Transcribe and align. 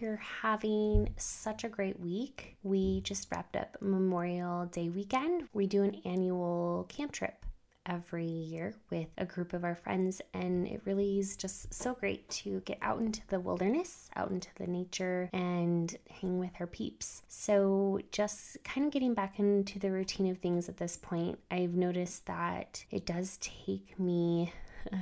You're 0.00 0.16
having 0.42 1.08
such 1.16 1.64
a 1.64 1.68
great 1.68 1.98
week. 2.00 2.56
We 2.62 3.00
just 3.02 3.30
wrapped 3.30 3.56
up 3.56 3.76
Memorial 3.80 4.66
Day 4.66 4.88
weekend. 4.88 5.48
We 5.52 5.66
do 5.66 5.82
an 5.82 6.00
annual 6.04 6.86
camp 6.88 7.12
trip 7.12 7.44
every 7.86 8.26
year 8.26 8.74
with 8.90 9.08
a 9.18 9.26
group 9.26 9.52
of 9.52 9.64
our 9.64 9.74
friends, 9.74 10.22
and 10.32 10.66
it 10.66 10.80
really 10.84 11.18
is 11.18 11.36
just 11.36 11.72
so 11.72 11.94
great 11.94 12.28
to 12.30 12.60
get 12.60 12.78
out 12.80 13.00
into 13.00 13.20
the 13.28 13.40
wilderness, 13.40 14.08
out 14.16 14.30
into 14.30 14.48
the 14.56 14.66
nature, 14.66 15.28
and 15.32 15.96
hang 16.08 16.38
with 16.38 16.52
our 16.60 16.66
peeps. 16.66 17.22
So, 17.28 18.00
just 18.10 18.56
kind 18.64 18.86
of 18.86 18.92
getting 18.92 19.14
back 19.14 19.38
into 19.38 19.78
the 19.78 19.90
routine 19.90 20.30
of 20.30 20.38
things 20.38 20.68
at 20.68 20.78
this 20.78 20.96
point, 20.96 21.38
I've 21.50 21.74
noticed 21.74 22.26
that 22.26 22.84
it 22.90 23.06
does 23.06 23.38
take 23.40 23.98
me. 23.98 24.52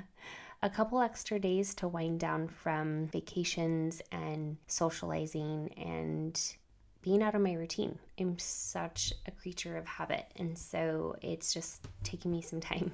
a 0.63 0.71
couple 0.71 1.01
extra 1.01 1.39
days 1.39 1.75
to 1.75 1.89
wind 1.89 2.21
down 2.21 2.47
from 2.47 3.09
vacations 3.09 4.01
and 4.13 4.57
socializing 4.69 5.73
and 5.77 6.41
being 7.03 7.23
out 7.23 7.35
of 7.35 7.41
my 7.41 7.55
routine. 7.55 7.99
I'm 8.19 8.39
such 8.39 9.13
a 9.27 9.33
creature 9.33 9.77
of 9.77 9.87
habit. 9.87 10.27
And 10.37 10.57
so 10.57 11.17
it's 11.21 11.53
just 11.53 11.89
taking 12.05 12.31
me 12.31 12.43
some 12.43 12.61
time. 12.61 12.93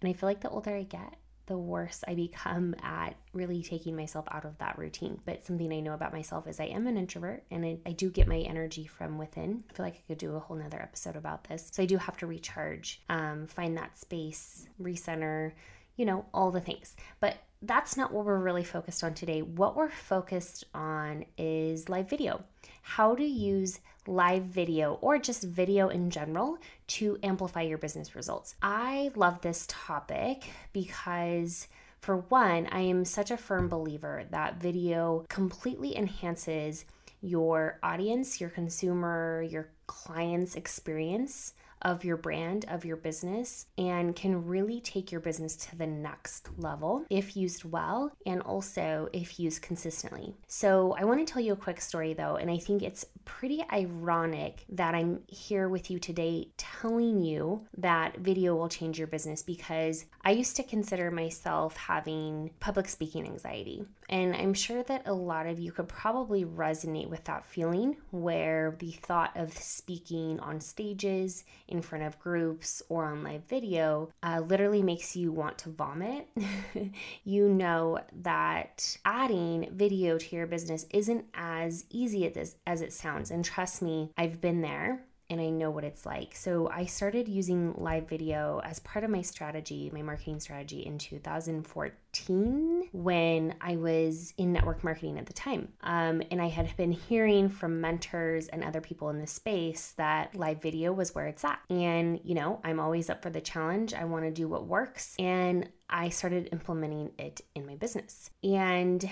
And 0.00 0.08
I 0.08 0.12
feel 0.12 0.28
like 0.28 0.40
the 0.40 0.48
older 0.48 0.74
I 0.74 0.84
get, 0.84 1.16
the 1.46 1.58
worse 1.58 2.04
I 2.06 2.14
become 2.14 2.74
at 2.82 3.16
really 3.32 3.62
taking 3.62 3.96
myself 3.96 4.26
out 4.30 4.44
of 4.44 4.56
that 4.58 4.78
routine. 4.78 5.20
But 5.24 5.44
something 5.44 5.72
I 5.72 5.80
know 5.80 5.94
about 5.94 6.12
myself 6.12 6.46
is 6.46 6.60
I 6.60 6.66
am 6.66 6.86
an 6.86 6.96
introvert 6.96 7.42
and 7.50 7.64
I, 7.64 7.78
I, 7.86 7.92
do 7.92 8.10
get 8.10 8.28
my 8.28 8.38
energy 8.38 8.86
from 8.86 9.18
within. 9.18 9.64
I 9.68 9.72
feel 9.72 9.86
like 9.86 9.96
I 9.96 10.02
could 10.08 10.18
do 10.18 10.36
a 10.36 10.40
whole 10.40 10.56
nother 10.56 10.80
episode 10.80 11.16
about 11.16 11.44
this. 11.44 11.70
So 11.72 11.82
I 11.82 11.86
do 11.86 11.96
have 11.96 12.16
to 12.18 12.26
recharge, 12.26 13.02
um, 13.08 13.46
find 13.46 13.76
that 13.76 13.98
space, 13.98 14.68
recenter, 14.80 15.52
you 15.98 16.06
know, 16.06 16.24
all 16.32 16.50
the 16.50 16.60
things. 16.60 16.96
But 17.20 17.36
that's 17.60 17.96
not 17.96 18.12
what 18.12 18.24
we're 18.24 18.38
really 18.38 18.64
focused 18.64 19.04
on 19.04 19.12
today. 19.12 19.42
What 19.42 19.76
we're 19.76 19.90
focused 19.90 20.64
on 20.72 21.26
is 21.36 21.88
live 21.88 22.08
video. 22.08 22.44
How 22.82 23.14
to 23.16 23.24
use 23.24 23.80
live 24.06 24.44
video 24.44 24.94
or 25.02 25.18
just 25.18 25.42
video 25.42 25.88
in 25.88 26.08
general 26.08 26.56
to 26.86 27.18
amplify 27.22 27.62
your 27.62 27.76
business 27.76 28.14
results. 28.14 28.54
I 28.62 29.10
love 29.16 29.40
this 29.42 29.66
topic 29.68 30.44
because 30.72 31.66
for 31.98 32.18
one, 32.28 32.68
I 32.70 32.80
am 32.80 33.04
such 33.04 33.32
a 33.32 33.36
firm 33.36 33.68
believer 33.68 34.24
that 34.30 34.60
video 34.60 35.26
completely 35.28 35.96
enhances 35.96 36.84
your 37.20 37.80
audience, 37.82 38.40
your 38.40 38.50
consumer, 38.50 39.42
your 39.42 39.68
client's 39.88 40.54
experience 40.54 41.54
of 41.82 42.04
your 42.04 42.16
brand, 42.16 42.64
of 42.68 42.84
your 42.84 42.96
business, 42.96 43.66
and 43.76 44.14
can 44.14 44.46
really 44.46 44.80
take 44.80 45.10
your 45.10 45.20
business 45.20 45.56
to 45.56 45.76
the 45.76 45.86
next 45.86 46.48
level 46.58 47.04
if 47.10 47.36
used 47.36 47.64
well 47.64 48.12
and 48.26 48.42
also 48.42 49.08
if 49.12 49.38
used 49.38 49.62
consistently. 49.62 50.34
So, 50.46 50.94
I 50.98 51.04
want 51.04 51.26
to 51.26 51.32
tell 51.32 51.42
you 51.42 51.52
a 51.52 51.56
quick 51.56 51.80
story 51.80 52.14
though, 52.14 52.36
and 52.36 52.50
I 52.50 52.58
think 52.58 52.82
it's 52.82 53.04
pretty 53.24 53.62
ironic 53.72 54.64
that 54.70 54.94
I'm 54.94 55.20
here 55.26 55.68
with 55.68 55.90
you 55.90 55.98
today 55.98 56.48
telling 56.56 57.18
you 57.18 57.66
that 57.76 58.16
video 58.18 58.56
will 58.56 58.68
change 58.68 58.98
your 58.98 59.06
business 59.06 59.42
because 59.42 60.06
I 60.24 60.30
used 60.32 60.56
to 60.56 60.62
consider 60.62 61.10
myself 61.10 61.76
having 61.76 62.50
public 62.60 62.88
speaking 62.88 63.26
anxiety. 63.26 63.84
And 64.08 64.34
I'm 64.34 64.54
sure 64.54 64.82
that 64.84 65.06
a 65.06 65.12
lot 65.12 65.46
of 65.46 65.58
you 65.58 65.72
could 65.72 65.88
probably 65.88 66.44
resonate 66.44 67.10
with 67.10 67.24
that 67.24 67.44
feeling 67.44 67.96
where 68.10 68.74
the 68.78 68.92
thought 68.92 69.36
of 69.36 69.52
speaking 69.52 70.40
on 70.40 70.60
stages 70.60 71.44
in 71.68 71.82
front 71.82 72.04
of 72.04 72.18
groups 72.18 72.82
or 72.88 73.04
on 73.04 73.22
live 73.22 73.44
video 73.48 74.10
uh, 74.22 74.40
literally 74.46 74.82
makes 74.82 75.14
you 75.14 75.32
want 75.32 75.58
to 75.58 75.70
vomit. 75.70 76.28
you 77.24 77.48
know 77.48 77.98
that 78.22 78.96
adding 79.04 79.68
video 79.72 80.18
to 80.18 80.36
your 80.36 80.46
business 80.46 80.86
isn't 80.90 81.24
as 81.34 81.84
easy 81.90 82.26
as, 82.36 82.56
as 82.66 82.82
it 82.82 82.92
sounds. 82.92 83.30
And 83.30 83.44
trust 83.44 83.82
me, 83.82 84.10
I've 84.16 84.40
been 84.40 84.60
there 84.60 85.00
and 85.30 85.40
I 85.40 85.50
know 85.50 85.70
what 85.70 85.84
it's 85.84 86.06
like. 86.06 86.34
So 86.34 86.70
I 86.72 86.86
started 86.86 87.28
using 87.28 87.74
live 87.76 88.08
video 88.08 88.60
as 88.64 88.78
part 88.80 89.04
of 89.04 89.10
my 89.10 89.20
strategy, 89.22 89.90
my 89.92 90.02
marketing 90.02 90.40
strategy 90.40 90.80
in 90.86 90.98
2014 90.98 92.88
when 92.92 93.54
I 93.60 93.76
was 93.76 94.32
in 94.38 94.52
network 94.52 94.82
marketing 94.82 95.18
at 95.18 95.26
the 95.26 95.34
time. 95.34 95.68
Um, 95.82 96.22
and 96.30 96.40
I 96.40 96.48
had 96.48 96.74
been 96.76 96.92
hearing 96.92 97.48
from 97.48 97.80
mentors 97.80 98.48
and 98.48 98.64
other 98.64 98.80
people 98.80 99.10
in 99.10 99.18
the 99.18 99.26
space 99.26 99.92
that 99.98 100.34
live 100.34 100.62
video 100.62 100.92
was 100.92 101.14
where 101.14 101.26
it's 101.26 101.44
at. 101.44 101.60
And, 101.68 102.20
you 102.24 102.34
know, 102.34 102.60
I'm 102.64 102.80
always 102.80 103.10
up 103.10 103.22
for 103.22 103.30
the 103.30 103.40
challenge. 103.40 103.92
I 103.92 104.04
want 104.04 104.24
to 104.24 104.30
do 104.30 104.48
what 104.48 104.66
works. 104.66 105.14
And 105.18 105.68
I 105.90 106.08
started 106.08 106.48
implementing 106.52 107.12
it 107.18 107.42
in 107.54 107.66
my 107.66 107.74
business. 107.74 108.30
And 108.42 109.08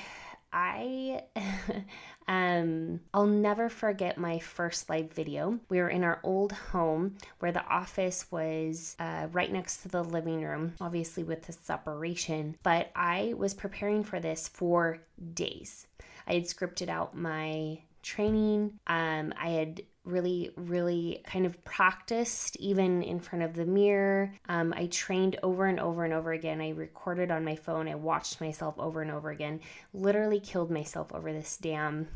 I 0.53 1.23
um 2.29 3.01
I'll 3.13 3.27
never 3.27 3.69
forget 3.69 4.19
my 4.19 4.39
first 4.39 4.89
live 4.89 5.13
video. 5.13 5.59
We 5.69 5.79
were 5.79 5.89
in 5.89 6.05
our 6.05 6.21
old 6.23 6.53
home 6.53 7.17
where 7.39 7.53
the 7.53 7.67
office 7.67 8.31
was 8.31 8.97
uh, 8.99 9.29
right 9.33 9.53
next 9.53 9.79
to 9.79 9.89
the 9.89 10.03
living 10.03 10.43
room, 10.43 10.75
obviously 10.81 11.25
with 11.25 11.43
the 11.43 11.53
separation, 11.53 12.57
but 12.63 12.91
I 12.95 13.35
was 13.37 13.55
preparing 13.55 14.05
for 14.05 14.21
this 14.21 14.49
for 14.49 14.99
days. 15.35 15.87
I 16.27 16.35
had 16.35 16.45
scripted 16.45 16.89
out 16.89 17.17
my 17.17 17.81
training. 18.03 18.79
Um, 18.87 19.33
I 19.41 19.51
had 19.51 19.83
really, 20.07 20.51
really 20.57 21.23
kind 21.27 21.45
of 21.45 21.63
practiced 21.65 22.57
even 22.57 23.03
in 23.03 23.19
front 23.19 23.45
of 23.45 23.55
the 23.55 23.67
mirror. 23.67 24.33
Um, 24.49 24.73
I 24.77 24.87
trained 24.87 25.37
over 25.43 25.67
and 25.67 25.81
over 25.81 26.05
and 26.05 26.15
over 26.15 26.33
again. 26.33 26.61
I 26.61 26.71
recorded 26.71 27.31
on 27.31 27.45
my 27.45 27.57
phone. 27.57 27.89
I 27.89 27.97
watched 27.97 28.41
myself 28.41 28.77
over 28.79 29.03
and 29.03 29.11
over 29.11 29.31
again. 29.31 29.61
Literally 29.93 30.41
killed 30.41 30.71
myself 30.71 31.13
over 31.13 31.33
this 31.33 31.57
damn, 31.57 32.09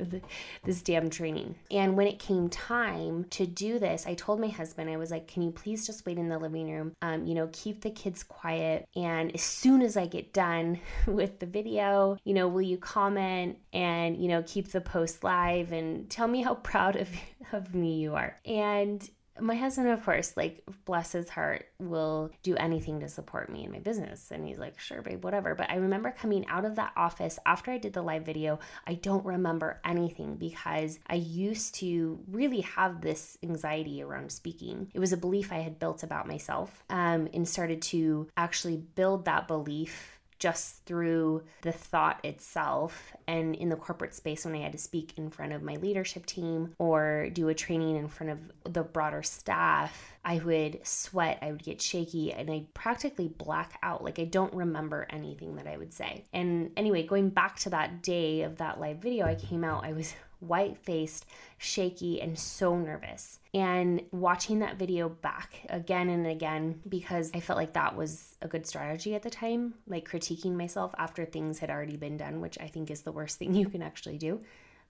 this 0.64 0.82
damn 0.82 1.08
training. 1.08 1.54
And 1.70 1.96
when 1.96 2.06
it 2.06 2.18
came 2.18 2.50
time 2.50 3.24
to 3.30 3.46
do 3.46 3.78
this, 3.78 4.06
I 4.06 4.14
told 4.14 4.38
my 4.38 4.48
husband, 4.48 4.90
I 4.90 4.98
was 4.98 5.10
like, 5.10 5.26
"Can 5.26 5.42
you 5.42 5.50
please 5.50 5.86
just 5.86 6.04
wait 6.04 6.18
in 6.18 6.28
the 6.28 6.38
living 6.38 6.70
room? 6.70 6.92
Um, 7.00 7.24
you 7.24 7.34
know, 7.34 7.48
keep 7.52 7.80
the 7.80 7.90
kids 7.90 8.22
quiet. 8.22 8.86
And 8.94 9.34
as 9.34 9.42
soon 9.42 9.80
as 9.80 9.96
I 9.96 10.06
get 10.06 10.32
done 10.34 10.80
with 11.06 11.38
the 11.38 11.46
video, 11.46 12.18
you 12.24 12.34
know, 12.34 12.48
will 12.48 12.62
you 12.62 12.76
comment 12.76 13.56
and 13.72 14.16
you 14.16 14.28
know 14.28 14.42
keep 14.46 14.68
the 14.68 14.80
post 14.80 15.24
live 15.24 15.72
and 15.72 16.10
tell 16.10 16.28
me 16.28 16.42
how 16.42 16.54
proud 16.54 16.96
of 16.96 17.12
you." 17.14 17.20
of 17.52 17.74
me 17.74 17.94
you 17.94 18.14
are. 18.14 18.36
And 18.44 19.08
my 19.38 19.54
husband, 19.54 19.88
of 19.88 20.04
course, 20.04 20.36
like, 20.36 20.62
bless 20.84 21.12
his 21.12 21.28
heart, 21.28 21.66
will 21.78 22.30
do 22.42 22.56
anything 22.56 23.00
to 23.00 23.08
support 23.08 23.50
me 23.50 23.64
in 23.64 23.72
my 23.72 23.78
business. 23.78 24.30
And 24.30 24.46
he's 24.46 24.58
like, 24.58 24.78
sure, 24.78 25.02
babe, 25.02 25.24
whatever. 25.24 25.54
But 25.54 25.70
I 25.70 25.76
remember 25.76 26.10
coming 26.10 26.46
out 26.48 26.64
of 26.64 26.76
that 26.76 26.92
office 26.96 27.38
after 27.46 27.70
I 27.70 27.78
did 27.78 27.92
the 27.92 28.02
live 28.02 28.24
video, 28.24 28.58
I 28.86 28.94
don't 28.94 29.24
remember 29.24 29.80
anything 29.84 30.36
because 30.36 30.98
I 31.06 31.14
used 31.14 31.76
to 31.76 32.20
really 32.30 32.60
have 32.62 33.00
this 33.00 33.38
anxiety 33.42 34.02
around 34.02 34.30
speaking. 34.32 34.90
It 34.94 35.00
was 35.00 35.12
a 35.12 35.16
belief 35.16 35.52
I 35.52 35.58
had 35.58 35.78
built 35.78 36.02
about 36.02 36.28
myself 36.28 36.84
um, 36.90 37.28
and 37.32 37.48
started 37.48 37.82
to 37.82 38.28
actually 38.36 38.76
build 38.76 39.24
that 39.24 39.48
belief 39.48 40.19
just 40.40 40.84
through 40.86 41.44
the 41.62 41.70
thought 41.70 42.18
itself. 42.24 43.12
And 43.28 43.54
in 43.54 43.68
the 43.68 43.76
corporate 43.76 44.14
space, 44.14 44.44
when 44.44 44.54
I 44.54 44.58
had 44.58 44.72
to 44.72 44.78
speak 44.78 45.12
in 45.16 45.30
front 45.30 45.52
of 45.52 45.62
my 45.62 45.76
leadership 45.76 46.26
team 46.26 46.74
or 46.78 47.28
do 47.32 47.48
a 47.48 47.54
training 47.54 47.96
in 47.96 48.08
front 48.08 48.32
of 48.32 48.72
the 48.72 48.82
broader 48.82 49.22
staff, 49.22 50.12
I 50.24 50.38
would 50.38 50.80
sweat, 50.82 51.38
I 51.42 51.52
would 51.52 51.62
get 51.62 51.80
shaky, 51.80 52.32
and 52.32 52.50
I 52.50 52.66
practically 52.74 53.28
black 53.28 53.78
out. 53.82 54.02
Like 54.02 54.18
I 54.18 54.24
don't 54.24 54.52
remember 54.52 55.06
anything 55.10 55.56
that 55.56 55.66
I 55.66 55.76
would 55.76 55.92
say. 55.92 56.24
And 56.32 56.72
anyway, 56.76 57.06
going 57.06 57.30
back 57.30 57.58
to 57.60 57.70
that 57.70 58.02
day 58.02 58.42
of 58.42 58.56
that 58.56 58.80
live 58.80 58.98
video, 58.98 59.26
I 59.26 59.34
came 59.36 59.62
out, 59.62 59.84
I 59.84 59.92
was 59.92 60.14
white 60.40 60.78
faced, 60.78 61.26
shaky, 61.58 62.20
and 62.20 62.38
so 62.38 62.76
nervous. 62.76 63.38
And 63.54 64.02
watching 64.12 64.60
that 64.60 64.76
video 64.76 65.08
back 65.08 65.66
again 65.68 66.08
and 66.08 66.26
again 66.26 66.80
because 66.88 67.30
I 67.34 67.40
felt 67.40 67.58
like 67.58 67.74
that 67.74 67.96
was 67.96 68.36
a 68.42 68.48
good 68.48 68.66
strategy 68.66 69.14
at 69.14 69.22
the 69.22 69.30
time, 69.30 69.74
like 69.86 70.08
critiquing 70.08 70.56
myself 70.56 70.94
after 70.98 71.24
things 71.24 71.58
had 71.58 71.70
already 71.70 71.96
been 71.96 72.16
done, 72.16 72.40
which 72.40 72.58
I 72.60 72.66
think 72.66 72.90
is 72.90 73.02
the 73.02 73.12
worst 73.12 73.38
thing 73.38 73.54
you 73.54 73.68
can 73.68 73.82
actually 73.82 74.18
do. 74.18 74.40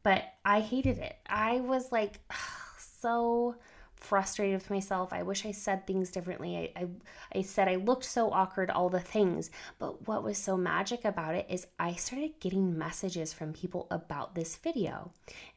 But 0.03 0.25
I 0.45 0.61
hated 0.61 0.99
it. 0.99 1.17
I 1.27 1.61
was 1.61 1.93
like 1.93 2.21
so 2.79 3.57
frustrated 4.01 4.55
with 4.55 4.71
myself. 4.71 5.13
I 5.13 5.23
wish 5.23 5.47
I 5.47 5.53
said 5.53 5.87
things 5.87 6.11
differently. 6.11 6.73
I, 6.77 6.81
I, 6.81 6.87
I 7.39 7.43
said 7.43 7.69
I 7.69 7.77
looked 7.77 8.05
so 8.05 8.31
awkward, 8.31 8.71
all 8.71 8.89
the 8.89 9.01
things. 9.01 9.51
But 9.79 10.07
what 10.09 10.23
was 10.23 10.39
so 10.39 10.57
magic 10.57 11.05
about 11.05 11.35
it 11.35 11.47
is 11.49 11.67
I 11.79 11.95
started 11.95 12.41
getting 12.41 12.77
messages 12.79 13.33
from 13.33 13.53
people 13.53 13.87
about 13.91 14.35
this 14.35 14.57
video, 14.57 15.13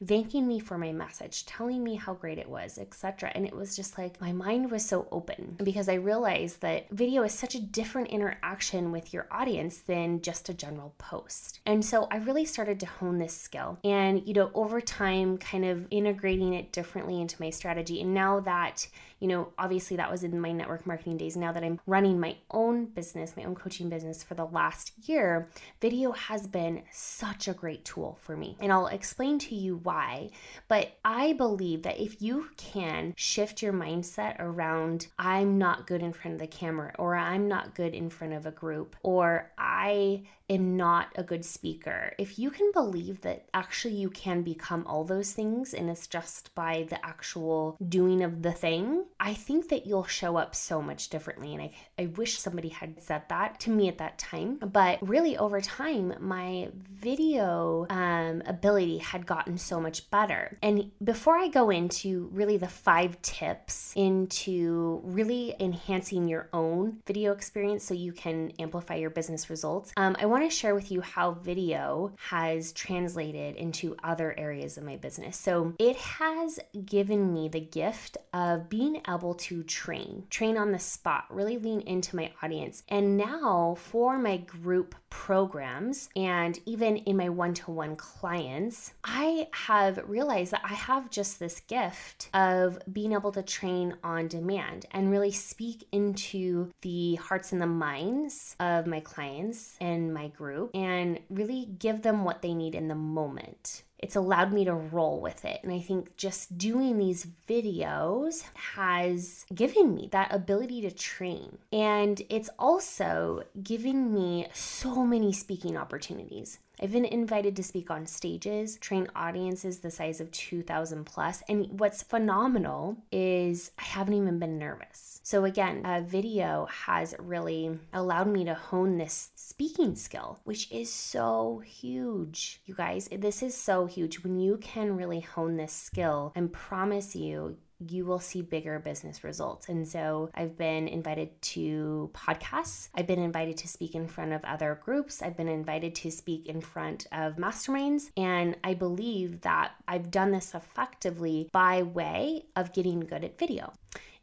thanking 0.05 0.47
me 0.47 0.59
for 0.59 0.77
my 0.77 0.91
message, 0.91 1.45
telling 1.45 1.83
me 1.83 1.95
how 1.95 2.13
great 2.13 2.37
it 2.37 2.49
was, 2.49 2.77
etc. 2.77 3.31
And 3.33 3.45
it 3.45 3.55
was 3.55 3.75
just 3.75 3.97
like 3.97 4.21
my 4.21 4.31
mind 4.31 4.71
was 4.71 4.85
so 4.85 5.07
open 5.11 5.55
because 5.63 5.89
I 5.89 5.95
realized 5.95 6.61
that 6.61 6.89
video 6.91 7.23
is 7.23 7.33
such 7.33 7.55
a 7.55 7.61
different 7.61 8.09
interaction 8.09 8.91
with 8.91 9.13
your 9.13 9.27
audience 9.31 9.77
than 9.79 10.21
just 10.21 10.49
a 10.49 10.53
general 10.53 10.93
post. 10.97 11.59
And 11.65 11.83
so 11.83 12.07
I 12.11 12.17
really 12.17 12.45
started 12.45 12.79
to 12.81 12.85
hone 12.85 13.17
this 13.17 13.35
skill 13.35 13.79
and, 13.83 14.25
you 14.27 14.33
know, 14.33 14.51
over 14.53 14.81
time, 14.81 15.37
kind 15.37 15.65
of 15.65 15.87
integrating 15.91 16.53
it 16.53 16.71
differently 16.71 17.21
into 17.21 17.41
my 17.41 17.49
strategy. 17.49 18.01
And 18.01 18.13
now 18.13 18.32
that, 18.41 18.87
you 19.23 19.29
know, 19.29 19.53
obviously 19.57 19.95
that 19.95 20.11
was 20.11 20.25
in 20.25 20.37
my 20.37 20.51
network 20.51 20.85
marketing 20.85 21.15
days. 21.15 21.37
Now 21.37 21.53
that 21.53 21.63
I'm 21.63 21.79
running 21.87 22.19
my 22.19 22.35
own 22.51 22.87
business, 22.87 23.37
my 23.37 23.45
own 23.45 23.55
coaching 23.55 23.87
business 23.87 24.21
for 24.21 24.33
the 24.33 24.47
last 24.47 24.91
year, 25.07 25.47
video 25.79 26.11
has 26.11 26.45
been 26.45 26.83
such 26.91 27.47
a 27.47 27.53
great 27.53 27.85
tool 27.85 28.19
for 28.21 28.35
me. 28.35 28.57
And 28.59 28.69
I'll 28.69 28.87
explain 28.87 29.39
to 29.39 29.55
you 29.55 29.77
why. 29.77 30.31
But 30.67 30.97
I 31.05 31.31
believe 31.31 31.83
that 31.83 32.01
if 32.01 32.21
you 32.21 32.49
can 32.57 33.13
shift 33.15 33.61
your 33.61 33.71
mindset 33.71 34.35
around, 34.39 35.07
I'm 35.17 35.57
not 35.57 35.87
good 35.87 36.01
in 36.01 36.11
front 36.11 36.35
of 36.35 36.41
the 36.41 36.47
camera, 36.47 36.91
or 36.99 37.15
I'm 37.15 37.47
not 37.47 37.75
good 37.75 37.93
in 37.93 38.09
front 38.09 38.33
of 38.33 38.45
a 38.45 38.51
group, 38.51 38.97
or 39.03 39.53
I 39.57 40.23
am 40.49 40.75
not 40.77 41.07
a 41.15 41.23
good 41.23 41.45
speaker. 41.45 42.13
If 42.17 42.37
you 42.37 42.51
can 42.51 42.71
believe 42.73 43.21
that 43.21 43.45
actually 43.53 43.95
you 43.95 44.09
can 44.09 44.43
become 44.43 44.85
all 44.85 45.03
those 45.03 45.31
things 45.31 45.73
and 45.73 45.89
it's 45.89 46.07
just 46.07 46.53
by 46.53 46.85
the 46.89 47.03
actual 47.05 47.77
doing 47.87 48.21
of 48.23 48.41
the 48.41 48.51
thing, 48.51 49.05
I 49.23 49.33
think 49.33 49.69
that 49.69 49.87
you'll 49.87 50.03
show 50.03 50.35
up 50.35 50.53
so 50.53 50.81
much 50.81 51.07
differently. 51.07 51.53
And 51.53 51.61
I, 51.61 51.71
I 51.97 52.05
wish 52.07 52.37
somebody 52.37 52.67
had 52.67 53.01
said 53.01 53.23
that 53.29 53.57
to 53.61 53.69
me 53.69 53.87
at 53.87 53.97
that 53.99 54.17
time. 54.17 54.57
But 54.57 54.99
really, 55.01 55.37
over 55.37 55.61
time, 55.61 56.13
my 56.19 56.67
video 56.91 57.87
um, 57.89 58.43
ability 58.45 58.97
had 58.97 59.25
gotten 59.25 59.57
so 59.57 59.79
much 59.79 60.11
better. 60.11 60.57
And 60.61 60.91
before 61.01 61.37
I 61.37 61.47
go 61.47 61.69
into 61.69 62.29
really 62.33 62.57
the 62.57 62.67
five 62.67 63.21
tips 63.21 63.93
into 63.95 64.99
really 65.05 65.55
enhancing 65.57 66.27
your 66.27 66.49
own 66.51 66.99
video 67.07 67.31
experience 67.31 67.85
so 67.85 67.93
you 67.93 68.11
can 68.11 68.51
amplify 68.59 68.95
your 68.95 69.09
business 69.09 69.49
results, 69.49 69.93
um, 69.95 70.17
I 70.19 70.25
want 70.25 70.43
to 70.43 70.53
share 70.53 70.75
with 70.75 70.91
you 70.91 70.99
how 70.99 71.31
video 71.31 72.11
has 72.17 72.73
translated 72.73 73.55
into 73.55 73.95
other 74.03 74.37
areas 74.37 74.77
of 74.77 74.83
my 74.83 74.97
business. 74.97 75.37
So 75.37 75.75
it 75.79 75.95
has 75.95 76.59
given 76.85 77.31
me 77.33 77.47
the 77.47 77.61
gift 77.61 78.17
of 78.33 78.67
being 78.67 78.97
able 79.07 79.12
to 79.21 79.63
train, 79.63 80.23
train 80.29 80.57
on 80.57 80.71
the 80.71 80.79
spot, 80.79 81.25
really 81.29 81.57
lean 81.57 81.81
into 81.81 82.15
my 82.15 82.31
audience. 82.41 82.83
And 82.89 83.17
now 83.17 83.75
for 83.79 84.17
my 84.17 84.37
group 84.37 84.95
programs 85.09 86.09
and 86.15 86.59
even 86.65 86.97
in 86.97 87.15
my 87.15 87.29
one 87.29 87.53
to 87.53 87.71
one 87.71 87.95
clients, 87.95 88.93
I 89.03 89.47
have 89.51 89.99
realized 90.07 90.51
that 90.53 90.61
I 90.63 90.73
have 90.73 91.11
just 91.11 91.39
this 91.39 91.59
gift 91.59 92.29
of 92.33 92.79
being 92.91 93.13
able 93.13 93.31
to 93.33 93.43
train 93.43 93.95
on 94.03 94.27
demand 94.27 94.87
and 94.91 95.11
really 95.11 95.31
speak 95.31 95.87
into 95.91 96.71
the 96.81 97.15
hearts 97.15 97.51
and 97.51 97.61
the 97.61 97.67
minds 97.67 98.55
of 98.59 98.87
my 98.87 98.99
clients 99.01 99.77
and 99.79 100.13
my 100.13 100.29
group 100.29 100.71
and 100.73 101.19
really 101.29 101.69
give 101.77 102.01
them 102.01 102.23
what 102.23 102.41
they 102.41 102.53
need 102.53 102.73
in 102.73 102.87
the 102.87 102.95
moment 102.95 103.82
it's 104.03 104.17
allowed 104.17 104.51
me 104.51 104.65
to 104.65 104.73
roll 104.73 105.21
with 105.21 105.45
it. 105.45 105.61
And 105.63 105.71
I 105.71 105.79
think 105.79 106.17
just 106.17 106.57
doing 106.57 106.97
these 106.97 107.25
videos 107.47 108.43
has 108.75 109.45
given 109.55 109.95
me 109.95 110.09
that 110.11 110.33
ability 110.33 110.81
to 110.81 110.91
train. 110.91 111.57
And 111.71 112.21
it's 112.29 112.49
also 112.59 113.43
given 113.63 114.13
me 114.13 114.47
so 114.53 115.05
many 115.05 115.31
speaking 115.31 115.77
opportunities. 115.77 116.59
I've 116.81 116.91
been 116.91 117.05
invited 117.05 117.55
to 117.55 117.63
speak 117.63 117.91
on 117.91 118.07
stages, 118.07 118.77
train 118.77 119.07
audiences 119.15 119.79
the 119.79 119.91
size 119.91 120.19
of 120.19 120.31
2,000 120.31 121.05
plus. 121.05 121.43
And 121.47 121.79
what's 121.79 122.03
phenomenal 122.03 122.97
is 123.11 123.71
I 123.77 123.83
haven't 123.83 124.15
even 124.15 124.39
been 124.39 124.57
nervous. 124.57 125.19
So, 125.23 125.45
again, 125.45 125.83
a 125.85 126.01
video 126.01 126.65
has 126.65 127.15
really 127.19 127.79
allowed 127.93 128.27
me 128.27 128.43
to 128.45 128.53
hone 128.53 128.97
this 128.97 129.29
speaking 129.35 129.95
skill, 129.95 130.39
which 130.43 130.71
is 130.71 130.91
so 130.91 131.61
huge. 131.65 132.61
You 132.65 132.75
guys, 132.75 133.07
this 133.11 133.43
is 133.43 133.55
so 133.55 133.85
huge. 133.85 134.23
When 134.23 134.39
you 134.39 134.57
can 134.57 134.97
really 134.97 135.21
hone 135.21 135.57
this 135.57 135.73
skill 135.73 136.33
and 136.35 136.51
promise 136.51 137.15
you, 137.15 137.57
you 137.89 138.05
will 138.05 138.19
see 138.19 138.41
bigger 138.41 138.79
business 138.79 139.23
results. 139.23 139.69
And 139.69 139.87
so 139.87 140.29
I've 140.33 140.57
been 140.57 140.87
invited 140.87 141.41
to 141.53 142.09
podcasts. 142.13 142.89
I've 142.95 143.07
been 143.07 143.19
invited 143.19 143.57
to 143.57 143.67
speak 143.67 143.95
in 143.95 144.07
front 144.07 144.33
of 144.33 144.43
other 144.45 144.79
groups. 144.83 145.21
I've 145.21 145.37
been 145.37 145.47
invited 145.47 145.95
to 145.95 146.11
speak 146.11 146.47
in 146.47 146.61
front 146.61 147.07
of 147.11 147.35
masterminds. 147.35 148.11
And 148.17 148.57
I 148.63 148.73
believe 148.73 149.41
that 149.41 149.71
I've 149.87 150.11
done 150.11 150.31
this 150.31 150.53
effectively 150.53 151.49
by 151.51 151.83
way 151.83 152.45
of 152.55 152.73
getting 152.73 153.01
good 153.01 153.23
at 153.23 153.37
video. 153.37 153.73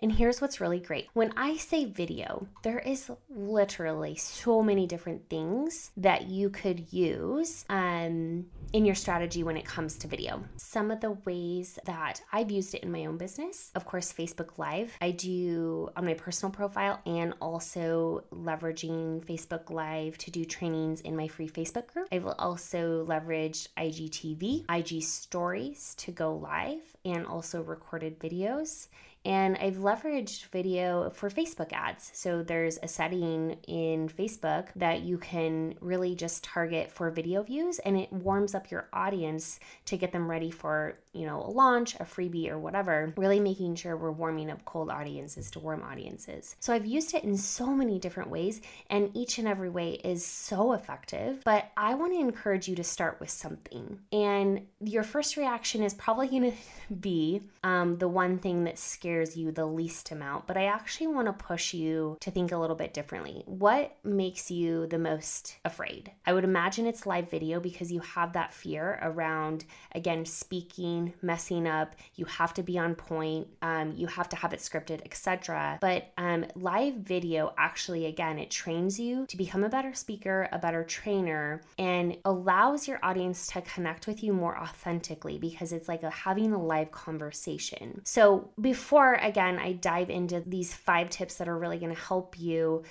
And 0.03 0.11
here's 0.11 0.41
what's 0.41 0.61
really 0.61 0.81
great 0.81 1.09
when 1.13 1.33
I 1.37 1.59
say 1.59 1.85
video, 1.85 2.47
there 2.63 2.79
is 2.79 3.11
literally 3.29 4.17
so 4.17 4.63
many 4.63 4.87
different 4.87 5.29
things 5.29 5.91
that 5.99 6.27
you 6.27 6.49
could 6.49 6.91
use 6.93 7.67
um, 7.69 8.47
in 8.73 8.85
your 8.85 8.95
strategy 8.95 9.43
when 9.43 9.57
it 9.57 9.65
comes 9.65 9.97
to 9.99 10.09
video. 10.09 10.43
Some 10.57 10.91
of 10.91 11.01
the 11.01 11.13
ways 11.25 11.79
that 11.87 12.23
I've 12.33 12.51
used 12.51 12.75
it 12.75 12.83
in 12.83 12.93
my 12.93 13.07
own 13.07 13.17
business, 13.17 13.71
of 13.75 13.85
course, 13.85 14.13
Facebook 14.13 14.59
Live, 14.59 14.93
I 15.01 15.11
do 15.11 15.89
on 15.97 16.05
my 16.05 16.15
personal 16.15 16.53
profile 16.53 17.01
and 17.07 17.35
also 17.41 18.25
leveraging 18.33 19.25
Facebook 19.25 19.71
Live 19.71 20.19
to 20.19 20.31
do 20.31 20.45
trainings 20.45 21.01
in 21.01 21.17
my 21.17 21.27
free 21.27 21.49
Facebook 21.49 21.89
group. 21.89 22.09
I've 22.13 22.27
also 22.27 23.05
leveraged 23.07 23.69
IGTV, 23.77 24.65
IG 24.69 25.03
Stories 25.03 25.95
to 25.97 26.13
go 26.13 26.35
live, 26.35 26.83
and 27.05 27.27
also 27.27 27.63
recorded 27.63 28.19
videos. 28.21 28.89
And 29.25 29.59
I've 29.59 29.77
leveraged 29.77 30.47
video 30.47 31.11
for 31.11 31.29
Facebook 31.29 31.73
ads. 31.73 32.11
So 32.15 32.43
there's 32.43 32.79
a 32.83 32.89
setting 32.89 33.59
in 33.69 34.09
Facebook 34.09 34.69
that 34.77 35.03
you 35.03 35.19
can 35.19 35.75
really 35.81 36.15
just 36.15 36.43
target 36.43 36.91
for 36.91 37.11
video 37.11 37.43
views 37.43 37.79
and 37.81 37.99
it 37.99 38.11
warms 38.13 38.55
up 38.55 38.71
your 38.71 38.89
audience 38.93 39.61
to 39.87 39.99
get 39.99 40.13
them 40.13 40.31
ready 40.31 40.51
for, 40.51 40.99
you 41.13 41.27
know, 41.27 41.43
a 41.43 41.51
launch, 41.51 41.95
a 41.97 42.05
freebie 42.05 42.51
or 42.51 42.59
whatever. 42.59 43.13
Really 43.17 43.41
making 43.41 43.77
sure 43.77 43.97
we're 43.97 44.11
warming 44.11 44.51
up 44.51 44.65
cold 44.65 44.91
audiences 44.91 45.51
to 45.53 45.61
warm 45.61 45.83
audiences. 45.83 46.57
So 46.61 46.73
I've 46.73 46.87
used 46.87 47.15
it 47.15 47.25
in 47.25 47.37
so 47.37 47.67
many 47.67 47.99
different 47.99 48.31
ways 48.31 48.61
and 48.89 49.11
each 49.15 49.39
and 49.39 49.47
every 49.47 49.71
way 49.71 49.93
is 50.05 50.25
so 50.25 50.73
effective, 50.73 51.43
but 51.45 51.71
I 51.77 51.95
want 51.95 52.13
to 52.15 52.21
encourage 52.21 52.69
you 52.69 52.77
to 52.77 52.85
start 52.85 53.19
with 53.21 53.31
something. 53.31 53.99
And 54.13 54.67
your 54.81 55.03
first 55.03 55.37
reaction 55.37 55.83
is 55.83 55.95
probably 55.95 56.29
going 56.29 56.53
to 56.89 56.95
be 56.95 57.43
um, 57.63 57.99
the 57.99 58.09
one 58.09 58.39
thing 58.39 58.65
that 58.65 58.79
scares 58.79 59.21
scares 59.21 59.37
you 59.37 59.51
the 59.51 59.67
least 59.67 60.11
amount, 60.11 60.47
but 60.47 60.57
I 60.57 60.67
actually 60.67 61.09
want 61.09 61.27
to 61.27 61.33
push 61.33 61.75
you 61.75 62.17
to 62.21 62.31
think 62.31 62.53
a 62.53 62.57
little 62.57 62.77
bit 62.77 62.95
differently. 62.95 63.43
What 63.47 63.97
makes 64.05 64.51
you 64.51 64.87
the 64.87 64.99
most 64.99 65.57
afraid? 65.65 66.11
I 66.27 66.33
would 66.33 66.45
imagine 66.45 66.87
it's 66.87 67.07
live 67.07 67.31
video 67.31 67.61
because 67.61 67.93
you 67.93 68.01
have 68.01 68.33
that 68.33 68.53
fear 68.53 68.99
around, 69.03 69.65
again, 69.93 70.25
speaking, 70.25 71.00
messing 71.23 71.67
up. 71.67 71.95
You 72.15 72.25
have 72.27 72.55
to 72.55 72.63
be 72.63 72.79
on 72.79 72.95
point, 72.95 73.49
um, 73.63 73.95
you 73.97 74.07
have 74.07 74.29
to 74.31 74.37
have 74.37 74.53
it 74.53 74.61
scripted, 74.61 75.01
etc. 75.05 75.79
But 75.81 76.13
um, 76.19 76.47
live 76.55 76.95
video 76.95 77.53
actually, 77.59 78.07
again, 78.07 78.39
it 78.39 78.51
trains 78.51 78.99
you 78.99 79.27
to 79.27 79.37
become 79.37 79.65
a 79.65 79.69
better 79.69 79.95
speaker, 79.95 80.49
a 80.53 80.59
better 80.59 80.85
trainer, 80.85 81.63
and 81.79 82.17
allows 82.25 82.87
your 82.89 82.99
audience 83.03 83.47
to 83.49 83.63
connect 83.63 84.07
with 84.07 84.23
you 84.23 84.33
more 84.33 84.59
authentically 84.59 85.39
because 85.39 85.73
it's 85.73 85.89
like 85.89 86.03
a, 86.03 86.11
having 86.11 86.53
a 86.53 86.63
live 86.63 86.91
conversation. 86.91 88.01
So 88.05 88.51
before 88.61 89.15
again, 89.15 89.59
I 89.59 89.73
dive 89.73 90.11
into 90.11 90.43
these 90.47 90.75
five 90.75 91.11
tips 91.11 91.37
that 91.37 91.49
are 91.49 91.59
really 91.59 91.79
going 91.79 91.95
to 91.95 92.01
help 92.01 92.39
you, 92.39 92.83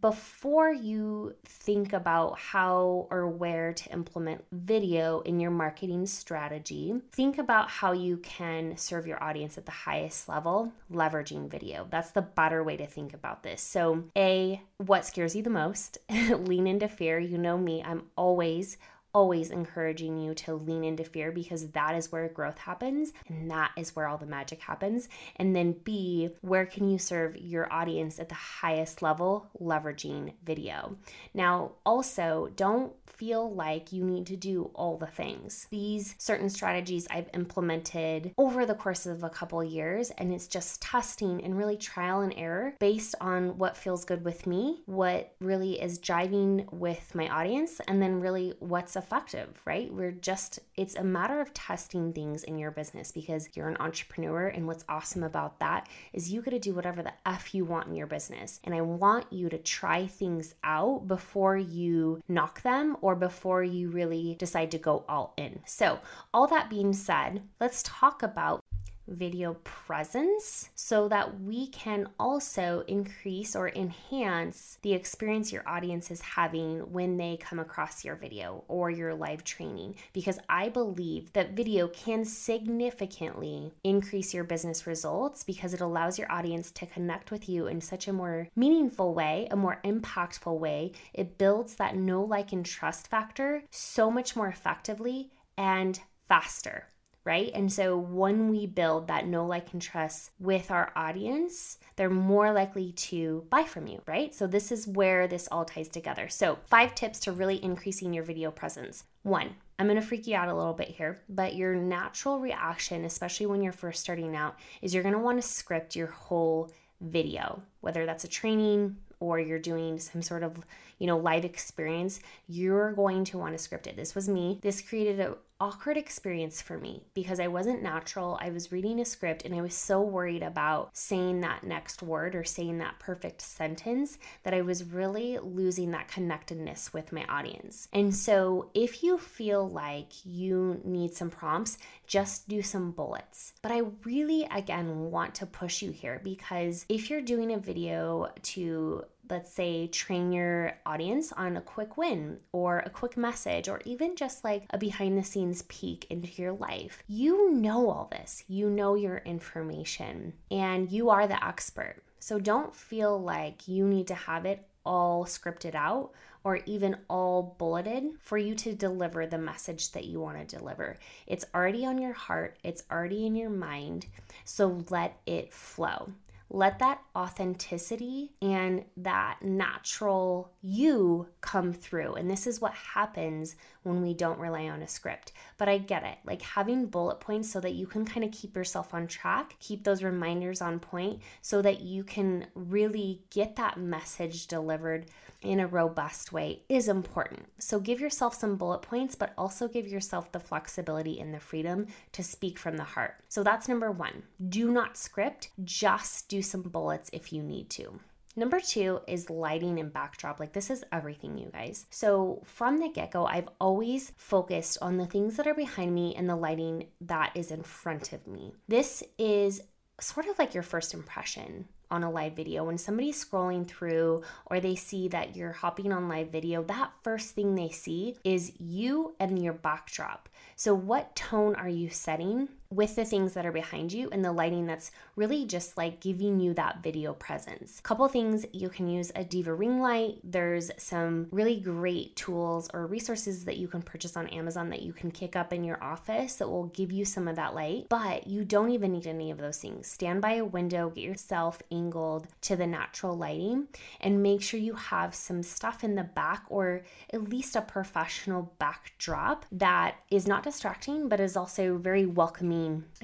before 0.00 0.70
you 0.70 1.34
think 1.44 1.94
about 1.94 2.38
how 2.38 3.06
or 3.10 3.26
where 3.26 3.72
to 3.72 3.92
implement 3.92 4.44
video 4.52 5.20
in 5.20 5.40
your 5.40 5.50
marketing 5.50 6.04
strategy, 6.04 6.94
think 7.12 7.38
about 7.58 7.70
how 7.70 7.90
you 7.90 8.18
can 8.18 8.76
serve 8.76 9.04
your 9.04 9.20
audience 9.22 9.58
at 9.58 9.66
the 9.66 9.72
highest 9.72 10.28
level 10.28 10.72
leveraging 10.92 11.50
video. 11.50 11.88
That's 11.90 12.12
the 12.12 12.22
better 12.22 12.62
way 12.62 12.76
to 12.76 12.86
think 12.86 13.14
about 13.14 13.42
this. 13.42 13.60
So, 13.60 14.04
A, 14.16 14.62
what 14.76 15.04
scares 15.04 15.34
you 15.34 15.42
the 15.42 15.50
most? 15.50 15.98
Lean 16.08 16.68
into 16.68 16.86
fear. 16.86 17.18
You 17.18 17.36
know 17.36 17.58
me, 17.58 17.82
I'm 17.82 18.04
always 18.16 18.76
always 19.18 19.50
encouraging 19.50 20.16
you 20.16 20.32
to 20.32 20.54
lean 20.54 20.84
into 20.84 21.02
fear 21.02 21.32
because 21.32 21.66
that 21.70 21.96
is 21.96 22.12
where 22.12 22.28
growth 22.28 22.56
happens 22.56 23.12
and 23.26 23.50
that 23.50 23.72
is 23.76 23.96
where 23.96 24.06
all 24.06 24.16
the 24.16 24.24
magic 24.24 24.60
happens. 24.60 25.08
And 25.36 25.56
then 25.56 25.74
B, 25.82 26.30
where 26.40 26.66
can 26.66 26.88
you 26.88 26.98
serve 26.98 27.36
your 27.36 27.72
audience 27.72 28.20
at 28.20 28.28
the 28.28 28.36
highest 28.36 29.02
level, 29.02 29.48
leveraging 29.60 30.34
video. 30.44 30.96
Now, 31.34 31.72
also, 31.84 32.52
don't 32.54 32.92
feel 33.06 33.52
like 33.52 33.92
you 33.92 34.04
need 34.04 34.26
to 34.26 34.36
do 34.36 34.70
all 34.74 34.96
the 34.96 35.06
things. 35.06 35.66
These 35.70 36.14
certain 36.18 36.48
strategies 36.48 37.08
I've 37.10 37.28
implemented 37.34 38.32
over 38.38 38.64
the 38.64 38.74
course 38.74 39.06
of 39.06 39.24
a 39.24 39.30
couple 39.30 39.64
years, 39.64 40.10
and 40.18 40.32
it's 40.32 40.46
just 40.46 40.80
testing 40.80 41.42
and 41.42 41.58
really 41.58 41.76
trial 41.76 42.20
and 42.20 42.32
error 42.36 42.74
based 42.78 43.16
on 43.20 43.58
what 43.58 43.76
feels 43.76 44.04
good 44.04 44.24
with 44.24 44.46
me, 44.46 44.82
what 44.86 45.34
really 45.40 45.80
is 45.80 45.98
jiving 45.98 46.72
with 46.72 47.14
my 47.14 47.28
audience, 47.28 47.80
and 47.88 48.00
then 48.00 48.20
really 48.20 48.52
what's 48.60 48.94
effective, 49.08 49.58
right? 49.64 49.90
We're 49.90 50.12
just, 50.12 50.58
it's 50.76 50.94
a 50.94 51.02
matter 51.02 51.40
of 51.40 51.54
testing 51.54 52.12
things 52.12 52.44
in 52.44 52.58
your 52.58 52.70
business 52.70 53.10
because 53.10 53.48
you're 53.54 53.68
an 53.68 53.78
entrepreneur. 53.80 54.48
And 54.48 54.66
what's 54.66 54.84
awesome 54.86 55.22
about 55.22 55.58
that 55.60 55.88
is 56.12 56.30
you 56.30 56.42
get 56.42 56.50
to 56.50 56.58
do 56.58 56.74
whatever 56.74 57.02
the 57.02 57.14
F 57.24 57.54
you 57.54 57.64
want 57.64 57.88
in 57.88 57.94
your 57.94 58.06
business. 58.06 58.60
And 58.64 58.74
I 58.74 58.82
want 58.82 59.32
you 59.32 59.48
to 59.48 59.56
try 59.56 60.06
things 60.06 60.54
out 60.62 61.08
before 61.08 61.56
you 61.56 62.22
knock 62.28 62.60
them 62.60 62.98
or 63.00 63.16
before 63.16 63.64
you 63.64 63.88
really 63.88 64.36
decide 64.38 64.70
to 64.72 64.78
go 64.78 65.06
all 65.08 65.32
in. 65.38 65.60
So, 65.64 66.00
all 66.34 66.46
that 66.48 66.68
being 66.68 66.92
said, 66.92 67.42
let's 67.60 67.82
talk 67.82 68.22
about 68.22 68.62
video 69.08 69.54
presence 69.64 70.70
so 70.74 71.08
that 71.08 71.40
we 71.40 71.68
can 71.68 72.08
also 72.18 72.84
increase 72.86 73.56
or 73.56 73.70
enhance 73.70 74.78
the 74.82 74.92
experience 74.92 75.52
your 75.52 75.66
audience 75.68 76.10
is 76.10 76.20
having 76.20 76.80
when 76.92 77.16
they 77.16 77.36
come 77.40 77.58
across 77.58 78.04
your 78.04 78.16
video 78.16 78.64
or 78.68 78.90
your 78.90 79.14
live 79.14 79.44
training. 79.44 79.94
Because 80.12 80.38
I 80.48 80.68
believe 80.68 81.32
that 81.32 81.52
video 81.52 81.88
can 81.88 82.24
significantly 82.24 83.72
increase 83.84 84.34
your 84.34 84.44
business 84.44 84.86
results 84.86 85.42
because 85.44 85.74
it 85.74 85.80
allows 85.80 86.18
your 86.18 86.30
audience 86.30 86.70
to 86.72 86.86
connect 86.86 87.30
with 87.30 87.48
you 87.48 87.66
in 87.66 87.80
such 87.80 88.08
a 88.08 88.12
more 88.12 88.48
meaningful 88.56 89.14
way, 89.14 89.48
a 89.50 89.56
more 89.56 89.80
impactful 89.84 90.58
way. 90.58 90.92
It 91.14 91.38
builds 91.38 91.76
that 91.76 91.96
know, 91.96 92.22
like, 92.22 92.52
and 92.52 92.64
trust 92.64 93.08
factor 93.08 93.62
so 93.70 94.10
much 94.10 94.36
more 94.36 94.48
effectively 94.48 95.30
and 95.56 95.98
faster 96.28 96.88
right? 97.28 97.50
And 97.54 97.70
so 97.70 97.94
when 97.94 98.48
we 98.48 98.64
build 98.64 99.08
that 99.08 99.26
know, 99.26 99.44
like, 99.44 99.74
and 99.74 99.82
trust 99.82 100.30
with 100.40 100.70
our 100.70 100.90
audience, 100.96 101.76
they're 101.96 102.08
more 102.08 102.52
likely 102.52 102.92
to 102.92 103.44
buy 103.50 103.64
from 103.64 103.86
you, 103.86 104.00
right? 104.06 104.34
So 104.34 104.46
this 104.46 104.72
is 104.72 104.88
where 104.88 105.28
this 105.28 105.46
all 105.52 105.66
ties 105.66 105.90
together. 105.90 106.30
So, 106.30 106.58
five 106.64 106.94
tips 106.94 107.20
to 107.20 107.32
really 107.32 107.62
increasing 107.62 108.14
your 108.14 108.24
video 108.24 108.50
presence. 108.50 109.04
One, 109.24 109.50
I'm 109.78 109.86
gonna 109.86 110.00
freak 110.00 110.26
you 110.26 110.36
out 110.36 110.48
a 110.48 110.54
little 110.54 110.72
bit 110.72 110.88
here, 110.88 111.20
but 111.28 111.54
your 111.54 111.74
natural 111.74 112.40
reaction, 112.40 113.04
especially 113.04 113.44
when 113.44 113.60
you're 113.60 113.72
first 113.74 114.00
starting 114.00 114.34
out, 114.34 114.56
is 114.80 114.94
you're 114.94 115.02
gonna 115.02 115.18
wanna 115.18 115.42
script 115.42 115.94
your 115.94 116.06
whole 116.06 116.72
video, 117.02 117.62
whether 117.82 118.06
that's 118.06 118.24
a 118.24 118.28
training, 118.28 118.96
or 119.20 119.38
you're 119.38 119.58
doing 119.58 119.98
some 119.98 120.22
sort 120.22 120.42
of, 120.42 120.64
you 120.98 121.06
know, 121.06 121.18
live 121.18 121.44
experience, 121.44 122.20
you're 122.48 122.92
going 122.92 123.24
to 123.24 123.36
want 123.36 123.52
to 123.52 123.62
script 123.62 123.86
it. 123.86 123.96
This 123.96 124.14
was 124.14 124.28
me. 124.28 124.58
This 124.62 124.80
created 124.80 125.20
an 125.20 125.34
awkward 125.60 125.96
experience 125.96 126.62
for 126.62 126.78
me 126.78 127.02
because 127.14 127.40
I 127.40 127.48
wasn't 127.48 127.82
natural. 127.82 128.38
I 128.40 128.50
was 128.50 128.70
reading 128.70 129.00
a 129.00 129.04
script 129.04 129.44
and 129.44 129.54
I 129.54 129.60
was 129.60 129.74
so 129.74 130.00
worried 130.00 130.42
about 130.42 130.90
saying 130.96 131.40
that 131.40 131.64
next 131.64 132.02
word 132.02 132.36
or 132.36 132.44
saying 132.44 132.78
that 132.78 132.98
perfect 133.00 133.42
sentence 133.42 134.18
that 134.44 134.54
I 134.54 134.62
was 134.62 134.84
really 134.84 135.38
losing 135.38 135.90
that 135.90 136.08
connectedness 136.08 136.92
with 136.92 137.12
my 137.12 137.24
audience. 137.24 137.88
And 137.92 138.14
so, 138.14 138.70
if 138.74 139.02
you 139.02 139.18
feel 139.18 139.68
like 139.68 140.24
you 140.24 140.80
need 140.84 141.14
some 141.14 141.30
prompts, 141.30 141.78
just 142.06 142.48
do 142.48 142.62
some 142.62 142.92
bullets. 142.92 143.54
But 143.62 143.72
I 143.72 143.82
really, 144.04 144.48
again, 144.52 145.10
want 145.10 145.34
to 145.36 145.46
push 145.46 145.82
you 145.82 145.90
here 145.90 146.20
because 146.22 146.86
if 146.88 147.10
you're 147.10 147.20
doing 147.20 147.52
a 147.52 147.58
video 147.58 148.28
to 148.42 149.04
let's 149.30 149.52
say, 149.52 149.86
train 149.86 150.32
your 150.32 150.74
audience 150.86 151.32
on 151.32 151.56
a 151.56 151.60
quick 151.60 151.96
win 151.96 152.40
or 152.52 152.80
a 152.80 152.90
quick 152.90 153.16
message 153.16 153.68
or 153.68 153.80
even 153.84 154.16
just 154.16 154.44
like 154.44 154.64
a 154.70 154.78
behind 154.78 155.16
the 155.16 155.24
scenes 155.24 155.62
peek 155.62 156.06
into 156.10 156.40
your 156.40 156.52
life. 156.52 157.02
You 157.06 157.52
know 157.52 157.90
all 157.90 158.08
this, 158.10 158.44
you 158.48 158.70
know 158.70 158.94
your 158.94 159.18
information, 159.18 160.34
and 160.50 160.90
you 160.90 161.10
are 161.10 161.26
the 161.26 161.44
expert. 161.44 162.02
So 162.18 162.38
don't 162.38 162.74
feel 162.74 163.20
like 163.20 163.68
you 163.68 163.86
need 163.86 164.08
to 164.08 164.14
have 164.14 164.44
it 164.44 164.66
all 164.84 165.24
scripted 165.24 165.74
out 165.74 166.12
or 166.44 166.60
even 166.66 166.96
all 167.08 167.56
bulleted 167.58 168.04
for 168.20 168.38
you 168.38 168.54
to 168.54 168.72
deliver 168.72 169.26
the 169.26 169.38
message 169.38 169.92
that 169.92 170.06
you 170.06 170.20
want 170.20 170.38
to 170.38 170.56
deliver. 170.56 170.96
It's 171.26 171.44
already 171.54 171.84
on 171.84 171.98
your 171.98 172.14
heart, 172.14 172.56
it's 172.64 172.84
already 172.90 173.26
in 173.26 173.36
your 173.36 173.50
mind. 173.50 174.06
So 174.44 174.84
let 174.88 175.20
it 175.26 175.52
flow 175.52 176.10
let 176.50 176.78
that 176.78 177.02
authenticity 177.14 178.32
and 178.40 178.84
that 178.96 179.38
natural 179.42 180.52
you 180.62 181.28
come 181.40 181.72
through. 181.72 182.14
And 182.14 182.30
this 182.30 182.46
is 182.46 182.60
what 182.60 182.72
happens 182.72 183.56
when 183.82 184.02
we 184.02 184.14
don't 184.14 184.38
rely 184.38 184.68
on 184.68 184.82
a 184.82 184.88
script. 184.88 185.32
But 185.58 185.68
I 185.68 185.78
get 185.78 186.04
it. 186.04 186.18
Like 186.24 186.42
having 186.42 186.86
bullet 186.86 187.20
points 187.20 187.50
so 187.50 187.60
that 187.60 187.74
you 187.74 187.86
can 187.86 188.04
kind 188.04 188.24
of 188.24 188.32
keep 188.32 188.56
yourself 188.56 188.94
on 188.94 189.06
track, 189.06 189.56
keep 189.60 189.84
those 189.84 190.02
reminders 190.02 190.62
on 190.62 190.80
point 190.80 191.20
so 191.42 191.60
that 191.62 191.80
you 191.80 192.02
can 192.02 192.46
really 192.54 193.22
get 193.30 193.56
that 193.56 193.78
message 193.78 194.46
delivered 194.46 195.06
in 195.42 195.60
a 195.60 195.66
robust 195.66 196.32
way 196.32 196.62
is 196.68 196.88
important. 196.88 197.46
So 197.58 197.78
give 197.78 198.00
yourself 198.00 198.34
some 198.34 198.56
bullet 198.56 198.82
points, 198.82 199.14
but 199.14 199.32
also 199.38 199.68
give 199.68 199.86
yourself 199.86 200.32
the 200.32 200.40
flexibility 200.40 201.20
and 201.20 201.32
the 201.32 201.40
freedom 201.40 201.86
to 202.12 202.22
speak 202.22 202.58
from 202.58 202.76
the 202.76 202.84
heart. 202.84 203.14
So 203.28 203.42
that's 203.42 203.68
number 203.68 203.90
one. 203.90 204.24
Do 204.48 204.70
not 204.70 204.96
script, 204.96 205.50
just 205.64 206.28
do 206.28 206.42
some 206.42 206.62
bullets 206.62 207.10
if 207.12 207.32
you 207.32 207.42
need 207.42 207.70
to. 207.70 208.00
Number 208.38 208.60
two 208.60 209.00
is 209.08 209.30
lighting 209.30 209.80
and 209.80 209.92
backdrop. 209.92 210.38
Like, 210.38 210.52
this 210.52 210.70
is 210.70 210.84
everything, 210.92 211.38
you 211.38 211.50
guys. 211.52 211.86
So, 211.90 212.40
from 212.44 212.78
the 212.78 212.88
get 212.88 213.10
go, 213.10 213.26
I've 213.26 213.48
always 213.60 214.12
focused 214.16 214.78
on 214.80 214.96
the 214.96 215.06
things 215.06 215.36
that 215.36 215.48
are 215.48 215.54
behind 215.54 215.92
me 215.92 216.14
and 216.14 216.28
the 216.28 216.36
lighting 216.36 216.86
that 217.00 217.32
is 217.34 217.50
in 217.50 217.64
front 217.64 218.12
of 218.12 218.28
me. 218.28 218.52
This 218.68 219.02
is 219.18 219.62
sort 220.00 220.28
of 220.28 220.38
like 220.38 220.54
your 220.54 220.62
first 220.62 220.94
impression 220.94 221.66
on 221.90 222.02
a 222.02 222.10
live 222.10 222.34
video. 222.34 222.64
When 222.64 222.78
somebody's 222.78 223.22
scrolling 223.22 223.66
through 223.66 224.22
or 224.46 224.60
they 224.60 224.74
see 224.74 225.08
that 225.08 225.36
you're 225.36 225.52
hopping 225.52 225.92
on 225.92 226.08
live 226.08 226.30
video, 226.30 226.62
that 226.64 226.92
first 227.02 227.34
thing 227.34 227.54
they 227.54 227.70
see 227.70 228.16
is 228.24 228.52
you 228.58 229.14
and 229.18 229.42
your 229.42 229.52
backdrop. 229.52 230.28
So, 230.56 230.74
what 230.74 231.14
tone 231.16 231.54
are 231.54 231.68
you 231.68 231.90
setting 231.90 232.48
with 232.70 232.96
the 232.96 233.04
things 233.04 233.32
that 233.32 233.46
are 233.46 233.52
behind 233.52 233.92
you 233.92 234.10
and 234.12 234.22
the 234.22 234.30
lighting 234.30 234.66
that's 234.66 234.90
really 235.16 235.46
just 235.46 235.78
like 235.78 236.00
giving 236.00 236.38
you 236.38 236.52
that 236.52 236.82
video 236.82 237.14
presence? 237.14 237.80
Couple 237.80 238.06
things 238.08 238.44
you 238.52 238.68
can 238.68 238.88
use 238.88 239.10
a 239.14 239.24
Diva 239.24 239.54
ring 239.54 239.80
light. 239.80 240.18
There's 240.22 240.70
some 240.76 241.28
really 241.30 241.58
great 241.60 242.14
tools 242.14 242.68
or 242.74 242.86
resources 242.86 243.46
that 243.46 243.56
you 243.56 243.68
can 243.68 243.80
purchase 243.80 244.16
on 244.16 244.26
Amazon 244.28 244.68
that 244.70 244.82
you 244.82 244.92
can 244.92 245.10
kick 245.10 245.34
up 245.34 245.52
in 245.52 245.64
your 245.64 245.82
office 245.82 246.34
that 246.34 246.48
will 246.48 246.66
give 246.66 246.92
you 246.92 247.06
some 247.06 247.26
of 247.26 247.36
that 247.36 247.54
light, 247.54 247.86
but 247.88 248.26
you 248.26 248.44
don't 248.44 248.70
even 248.70 248.92
need 248.92 249.06
any 249.06 249.30
of 249.30 249.38
those 249.38 249.58
things. 249.58 249.86
Stand 249.86 250.20
by 250.20 250.34
a 250.34 250.44
window, 250.44 250.90
get 250.90 251.04
yourself 251.04 251.62
angled 251.70 252.26
to 252.42 252.54
the 252.54 252.66
natural 252.66 253.16
lighting, 253.16 253.68
and 254.00 254.22
make 254.22 254.42
sure 254.42 254.60
you 254.60 254.74
have 254.74 255.14
some 255.14 255.42
stuff 255.42 255.82
in 255.82 255.94
the 255.94 256.04
back 256.04 256.44
or 256.50 256.82
at 257.14 257.30
least 257.30 257.56
a 257.56 257.62
professional 257.62 258.52
backdrop 258.58 259.46
that 259.50 259.96
is 260.10 260.26
not 260.26 260.42
distracting, 260.42 261.08
but 261.08 261.18
is 261.18 261.36
also 261.36 261.78
very 261.78 262.04
welcoming 262.04 262.57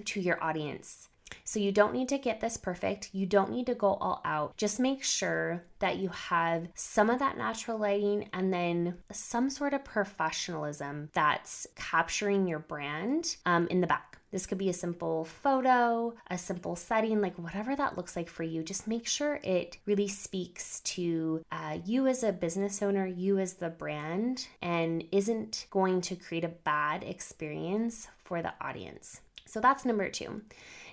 to 0.05 0.21
your 0.21 0.43
audience. 0.43 1.09
So 1.43 1.59
you 1.59 1.73
don't 1.73 1.95
need 1.95 2.09
to 2.11 2.19
get 2.19 2.41
this 2.41 2.57
perfect. 2.57 3.11
You 3.13 3.27
don't 3.27 3.51
need 3.51 3.67
to 3.67 3.75
go 3.75 3.95
all 3.95 4.21
out. 4.25 4.57
Just 4.57 4.79
make 4.79 5.03
sure 5.03 5.65
that 5.79 5.97
you 5.97 6.09
have 6.11 6.69
some 6.75 7.11
of 7.11 7.19
that 7.19 7.37
natural 7.37 7.79
lighting 7.79 8.29
and 8.33 8.53
then 8.53 8.99
some 9.11 9.51
sort 9.51 9.75
of 9.75 9.85
professionalism 9.85 11.11
that's 11.13 11.67
capturing 11.77 12.47
your 12.47 12.61
brand 12.61 13.37
um, 13.47 13.67
in 13.69 13.81
the 13.81 13.87
back. 13.87 14.19
This 14.31 14.47
could 14.47 14.59
be 14.59 14.69
a 14.69 14.73
simple 14.73 15.25
photo, 15.25 16.13
a 16.29 16.37
simple 16.37 16.75
setting, 16.75 17.21
like 17.21 17.39
whatever 17.39 17.77
that 17.77 17.97
looks 17.97 18.17
like 18.17 18.29
for 18.29 18.43
you. 18.43 18.65
Just 18.65 18.89
make 18.89 19.07
sure 19.07 19.39
it 19.45 19.77
really 19.87 20.09
speaks 20.09 20.81
to 20.81 21.45
uh, 21.53 21.79
you 21.85 22.09
as 22.09 22.25
a 22.25 22.33
business 22.33 22.83
owner, 22.83 23.07
you 23.07 23.39
as 23.39 23.55
the 23.55 23.71
brand, 23.71 24.49
and 24.61 25.05
isn't 25.13 25.67
going 25.71 26.01
to 26.01 26.17
create 26.17 26.43
a 26.43 26.49
bad 26.49 27.05
experience 27.05 28.09
for 28.25 28.43
the 28.43 28.53
audience. 28.61 29.21
So 29.47 29.61
that's 29.61 29.85
number 29.85 30.09
two. 30.09 30.43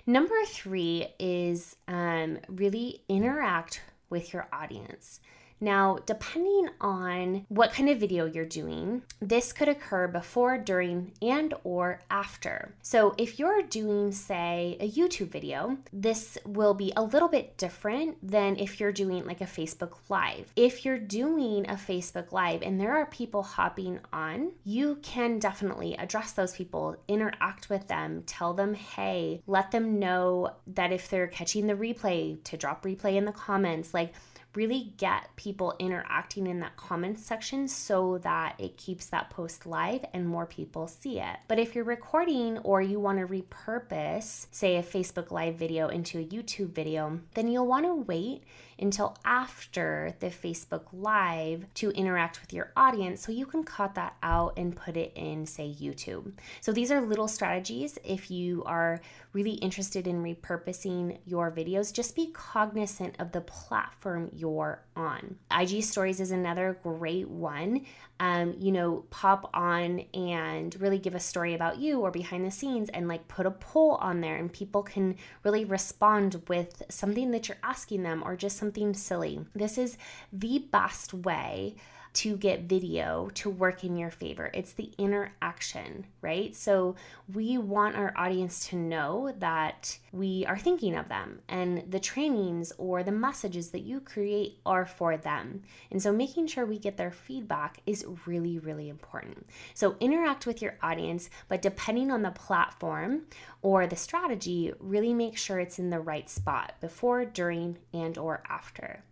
Number 0.06 0.34
three 0.46 1.06
is 1.18 1.76
um, 1.88 2.38
really 2.48 3.02
interact 3.08 3.82
with 4.10 4.32
your 4.32 4.48
audience. 4.52 5.20
Now, 5.62 5.98
depending 6.06 6.70
on 6.80 7.46
what 7.48 7.72
kind 7.72 7.88
of 7.88 8.00
video 8.00 8.26
you're 8.26 8.44
doing, 8.44 9.02
this 9.20 9.52
could 9.52 9.68
occur 9.68 10.08
before, 10.08 10.58
during, 10.58 11.12
and 11.22 11.54
or 11.62 12.00
after. 12.10 12.74
So, 12.82 13.14
if 13.16 13.38
you're 13.38 13.62
doing 13.62 14.10
say 14.10 14.76
a 14.80 14.90
YouTube 14.90 15.28
video, 15.28 15.78
this 15.92 16.36
will 16.44 16.74
be 16.74 16.92
a 16.96 17.02
little 17.04 17.28
bit 17.28 17.56
different 17.58 18.16
than 18.28 18.56
if 18.56 18.80
you're 18.80 18.90
doing 18.90 19.24
like 19.24 19.40
a 19.40 19.44
Facebook 19.44 19.92
live. 20.08 20.52
If 20.56 20.84
you're 20.84 20.98
doing 20.98 21.70
a 21.70 21.74
Facebook 21.74 22.32
live 22.32 22.62
and 22.62 22.80
there 22.80 22.96
are 22.96 23.06
people 23.06 23.44
hopping 23.44 24.00
on, 24.12 24.50
you 24.64 24.98
can 25.02 25.38
definitely 25.38 25.94
address 25.96 26.32
those 26.32 26.56
people, 26.56 26.96
interact 27.06 27.70
with 27.70 27.86
them, 27.86 28.24
tell 28.26 28.52
them, 28.52 28.74
"Hey, 28.74 29.42
let 29.46 29.70
them 29.70 30.00
know 30.00 30.56
that 30.66 30.90
if 30.90 31.08
they're 31.08 31.28
catching 31.28 31.68
the 31.68 31.74
replay 31.74 32.42
to 32.42 32.56
drop 32.56 32.82
replay 32.82 33.14
in 33.14 33.26
the 33.26 33.32
comments, 33.32 33.94
like 33.94 34.12
really 34.54 34.92
get 34.96 35.34
people 35.36 35.74
interacting 35.78 36.46
in 36.46 36.60
that 36.60 36.76
comments 36.76 37.24
section 37.24 37.66
so 37.66 38.18
that 38.18 38.54
it 38.58 38.76
keeps 38.76 39.06
that 39.06 39.30
post 39.30 39.66
live 39.66 40.04
and 40.12 40.26
more 40.26 40.46
people 40.46 40.86
see 40.86 41.18
it. 41.18 41.36
But 41.48 41.58
if 41.58 41.74
you're 41.74 41.84
recording 41.84 42.58
or 42.58 42.82
you 42.82 43.00
want 43.00 43.18
to 43.18 43.26
repurpose, 43.26 44.46
say, 44.50 44.76
a 44.76 44.82
Facebook 44.82 45.30
Live 45.30 45.56
video 45.56 45.88
into 45.88 46.18
a 46.18 46.24
YouTube 46.24 46.70
video, 46.70 47.20
then 47.34 47.48
you'll 47.48 47.66
want 47.66 47.86
to 47.86 47.94
wait 47.94 48.42
until 48.78 49.16
after 49.24 50.14
the 50.20 50.26
Facebook 50.26 50.84
Live 50.92 51.72
to 51.74 51.90
interact 51.90 52.40
with 52.40 52.52
your 52.52 52.72
audience 52.76 53.24
so 53.24 53.30
you 53.30 53.46
can 53.46 53.62
cut 53.62 53.94
that 53.94 54.16
out 54.22 54.54
and 54.56 54.74
put 54.74 54.96
it 54.96 55.12
in, 55.14 55.46
say, 55.46 55.74
YouTube. 55.80 56.32
So 56.60 56.72
these 56.72 56.90
are 56.90 57.00
little 57.00 57.28
strategies 57.28 57.98
if 58.04 58.30
you 58.30 58.64
are 58.64 59.00
really 59.32 59.52
interested 59.52 60.06
in 60.06 60.22
repurposing 60.22 61.18
your 61.24 61.50
videos. 61.50 61.92
Just 61.92 62.16
be 62.16 62.32
cognizant 62.32 63.14
of 63.18 63.32
the 63.32 63.40
platform 63.40 64.30
you're 64.42 64.82
on. 64.96 65.36
IG 65.56 65.84
Stories 65.84 66.18
is 66.18 66.32
another 66.32 66.76
great 66.82 67.28
one. 67.28 67.86
Um, 68.18 68.56
you 68.58 68.72
know, 68.72 69.04
pop 69.10 69.48
on 69.54 70.00
and 70.12 70.74
really 70.80 70.98
give 70.98 71.14
a 71.14 71.20
story 71.20 71.54
about 71.54 71.78
you 71.78 72.00
or 72.00 72.10
behind 72.10 72.44
the 72.44 72.50
scenes 72.50 72.88
and 72.88 73.06
like 73.06 73.28
put 73.28 73.46
a 73.46 73.52
poll 73.52 73.92
on 74.00 74.20
there, 74.20 74.34
and 74.34 74.52
people 74.52 74.82
can 74.82 75.14
really 75.44 75.64
respond 75.64 76.42
with 76.48 76.82
something 76.88 77.30
that 77.30 77.48
you're 77.48 77.58
asking 77.62 78.02
them 78.02 78.20
or 78.24 78.34
just 78.34 78.56
something 78.56 78.94
silly. 78.94 79.38
This 79.54 79.78
is 79.78 79.96
the 80.32 80.58
best 80.72 81.14
way 81.14 81.76
to 82.14 82.36
get 82.36 82.62
video 82.62 83.30
to 83.34 83.48
work 83.48 83.84
in 83.84 83.96
your 83.96 84.10
favor. 84.10 84.50
It's 84.52 84.72
the 84.72 84.92
interaction, 84.98 86.06
right? 86.20 86.54
So 86.54 86.94
we 87.32 87.56
want 87.56 87.96
our 87.96 88.12
audience 88.16 88.68
to 88.68 88.76
know 88.76 89.32
that 89.38 89.98
we 90.12 90.44
are 90.46 90.58
thinking 90.58 90.94
of 90.94 91.08
them 91.08 91.40
and 91.48 91.90
the 91.90 92.00
trainings 92.00 92.72
or 92.76 93.02
the 93.02 93.12
messages 93.12 93.70
that 93.70 93.80
you 93.80 94.00
create 94.00 94.58
are 94.66 94.84
for 94.84 95.16
them. 95.16 95.62
And 95.90 96.02
so 96.02 96.12
making 96.12 96.48
sure 96.48 96.66
we 96.66 96.78
get 96.78 96.96
their 96.96 97.12
feedback 97.12 97.80
is 97.86 98.04
really, 98.26 98.58
really 98.58 98.88
important. 98.88 99.46
So 99.74 99.96
interact 100.00 100.46
with 100.46 100.60
your 100.60 100.76
audience, 100.82 101.30
but 101.48 101.62
depending 101.62 102.10
on 102.10 102.22
the 102.22 102.30
platform 102.30 103.22
or 103.62 103.86
the 103.86 103.96
strategy, 103.96 104.72
really 104.80 105.14
make 105.14 105.38
sure 105.38 105.58
it's 105.58 105.78
in 105.78 105.90
the 105.90 106.00
right 106.00 106.28
spot 106.28 106.74
before, 106.80 107.24
during, 107.24 107.78
and 107.94 108.18
or 108.18 108.42
after. 108.48 109.02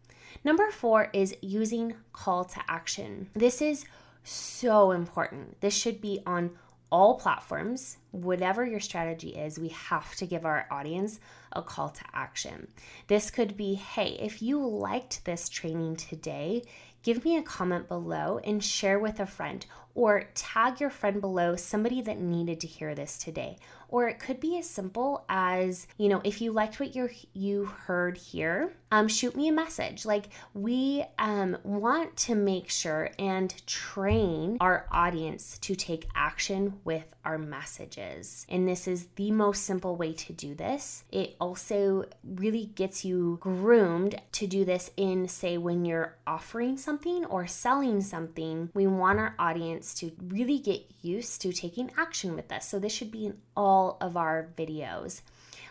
Number 0.44 0.70
four 0.70 1.10
is 1.12 1.36
using 1.40 1.94
call 2.12 2.44
to 2.44 2.60
action. 2.68 3.28
This 3.34 3.60
is 3.60 3.84
so 4.22 4.90
important. 4.92 5.60
This 5.60 5.74
should 5.74 6.00
be 6.00 6.20
on 6.26 6.50
all 6.92 7.14
platforms, 7.14 7.98
whatever 8.10 8.64
your 8.64 8.80
strategy 8.80 9.30
is, 9.30 9.58
we 9.58 9.68
have 9.68 10.14
to 10.16 10.26
give 10.26 10.44
our 10.44 10.66
audience 10.70 11.20
a 11.52 11.62
call 11.62 11.88
to 11.88 12.02
action. 12.12 12.66
This 13.06 13.30
could 13.30 13.56
be 13.56 13.74
hey, 13.74 14.18
if 14.20 14.42
you 14.42 14.66
liked 14.66 15.24
this 15.24 15.48
training 15.48 15.96
today, 15.96 16.62
give 17.02 17.24
me 17.24 17.36
a 17.36 17.42
comment 17.42 17.88
below 17.88 18.40
and 18.42 18.62
share 18.62 18.98
with 18.98 19.20
a 19.20 19.26
friend, 19.26 19.64
or 19.94 20.24
tag 20.34 20.80
your 20.80 20.90
friend 20.90 21.20
below 21.20 21.56
somebody 21.56 22.02
that 22.02 22.18
needed 22.18 22.60
to 22.60 22.66
hear 22.66 22.94
this 22.94 23.18
today, 23.18 23.56
or 23.90 24.08
it 24.08 24.18
could 24.18 24.40
be 24.40 24.58
as 24.58 24.68
simple 24.68 25.24
as, 25.28 25.86
you 25.98 26.08
know, 26.08 26.20
if 26.24 26.40
you 26.40 26.52
liked 26.52 26.80
what 26.80 26.94
you 26.94 27.10
you 27.34 27.66
heard 27.66 28.16
here, 28.16 28.72
um, 28.92 29.08
shoot 29.08 29.36
me 29.36 29.48
a 29.48 29.52
message. 29.52 30.04
Like 30.04 30.28
we 30.54 31.04
um, 31.18 31.56
want 31.62 32.16
to 32.18 32.34
make 32.34 32.70
sure 32.70 33.10
and 33.18 33.54
train 33.66 34.56
our 34.60 34.86
audience 34.90 35.58
to 35.58 35.74
take 35.74 36.08
action 36.14 36.80
with 36.84 37.14
our 37.24 37.38
messages. 37.38 38.46
And 38.48 38.66
this 38.66 38.88
is 38.88 39.08
the 39.16 39.30
most 39.30 39.64
simple 39.64 39.96
way 39.96 40.12
to 40.14 40.32
do 40.32 40.54
this. 40.54 41.04
It 41.10 41.36
also 41.40 42.06
really 42.24 42.66
gets 42.74 43.04
you 43.04 43.38
groomed 43.40 44.20
to 44.32 44.46
do 44.46 44.64
this 44.64 44.90
in, 44.96 45.28
say, 45.28 45.58
when 45.58 45.84
you're 45.84 46.16
offering 46.26 46.76
something 46.76 47.24
or 47.26 47.46
selling 47.46 48.00
something. 48.00 48.70
We 48.74 48.86
want 48.86 49.18
our 49.18 49.34
audience 49.38 49.94
to 49.94 50.12
really 50.22 50.58
get 50.58 50.82
used 51.02 51.42
to 51.42 51.52
taking 51.52 51.90
action 51.96 52.34
with 52.34 52.50
us. 52.52 52.68
So 52.68 52.78
this 52.78 52.92
should 52.92 53.10
be 53.10 53.26
in 53.26 53.38
all 53.56 53.79
of 54.00 54.16
our 54.16 54.48
videos. 54.56 55.22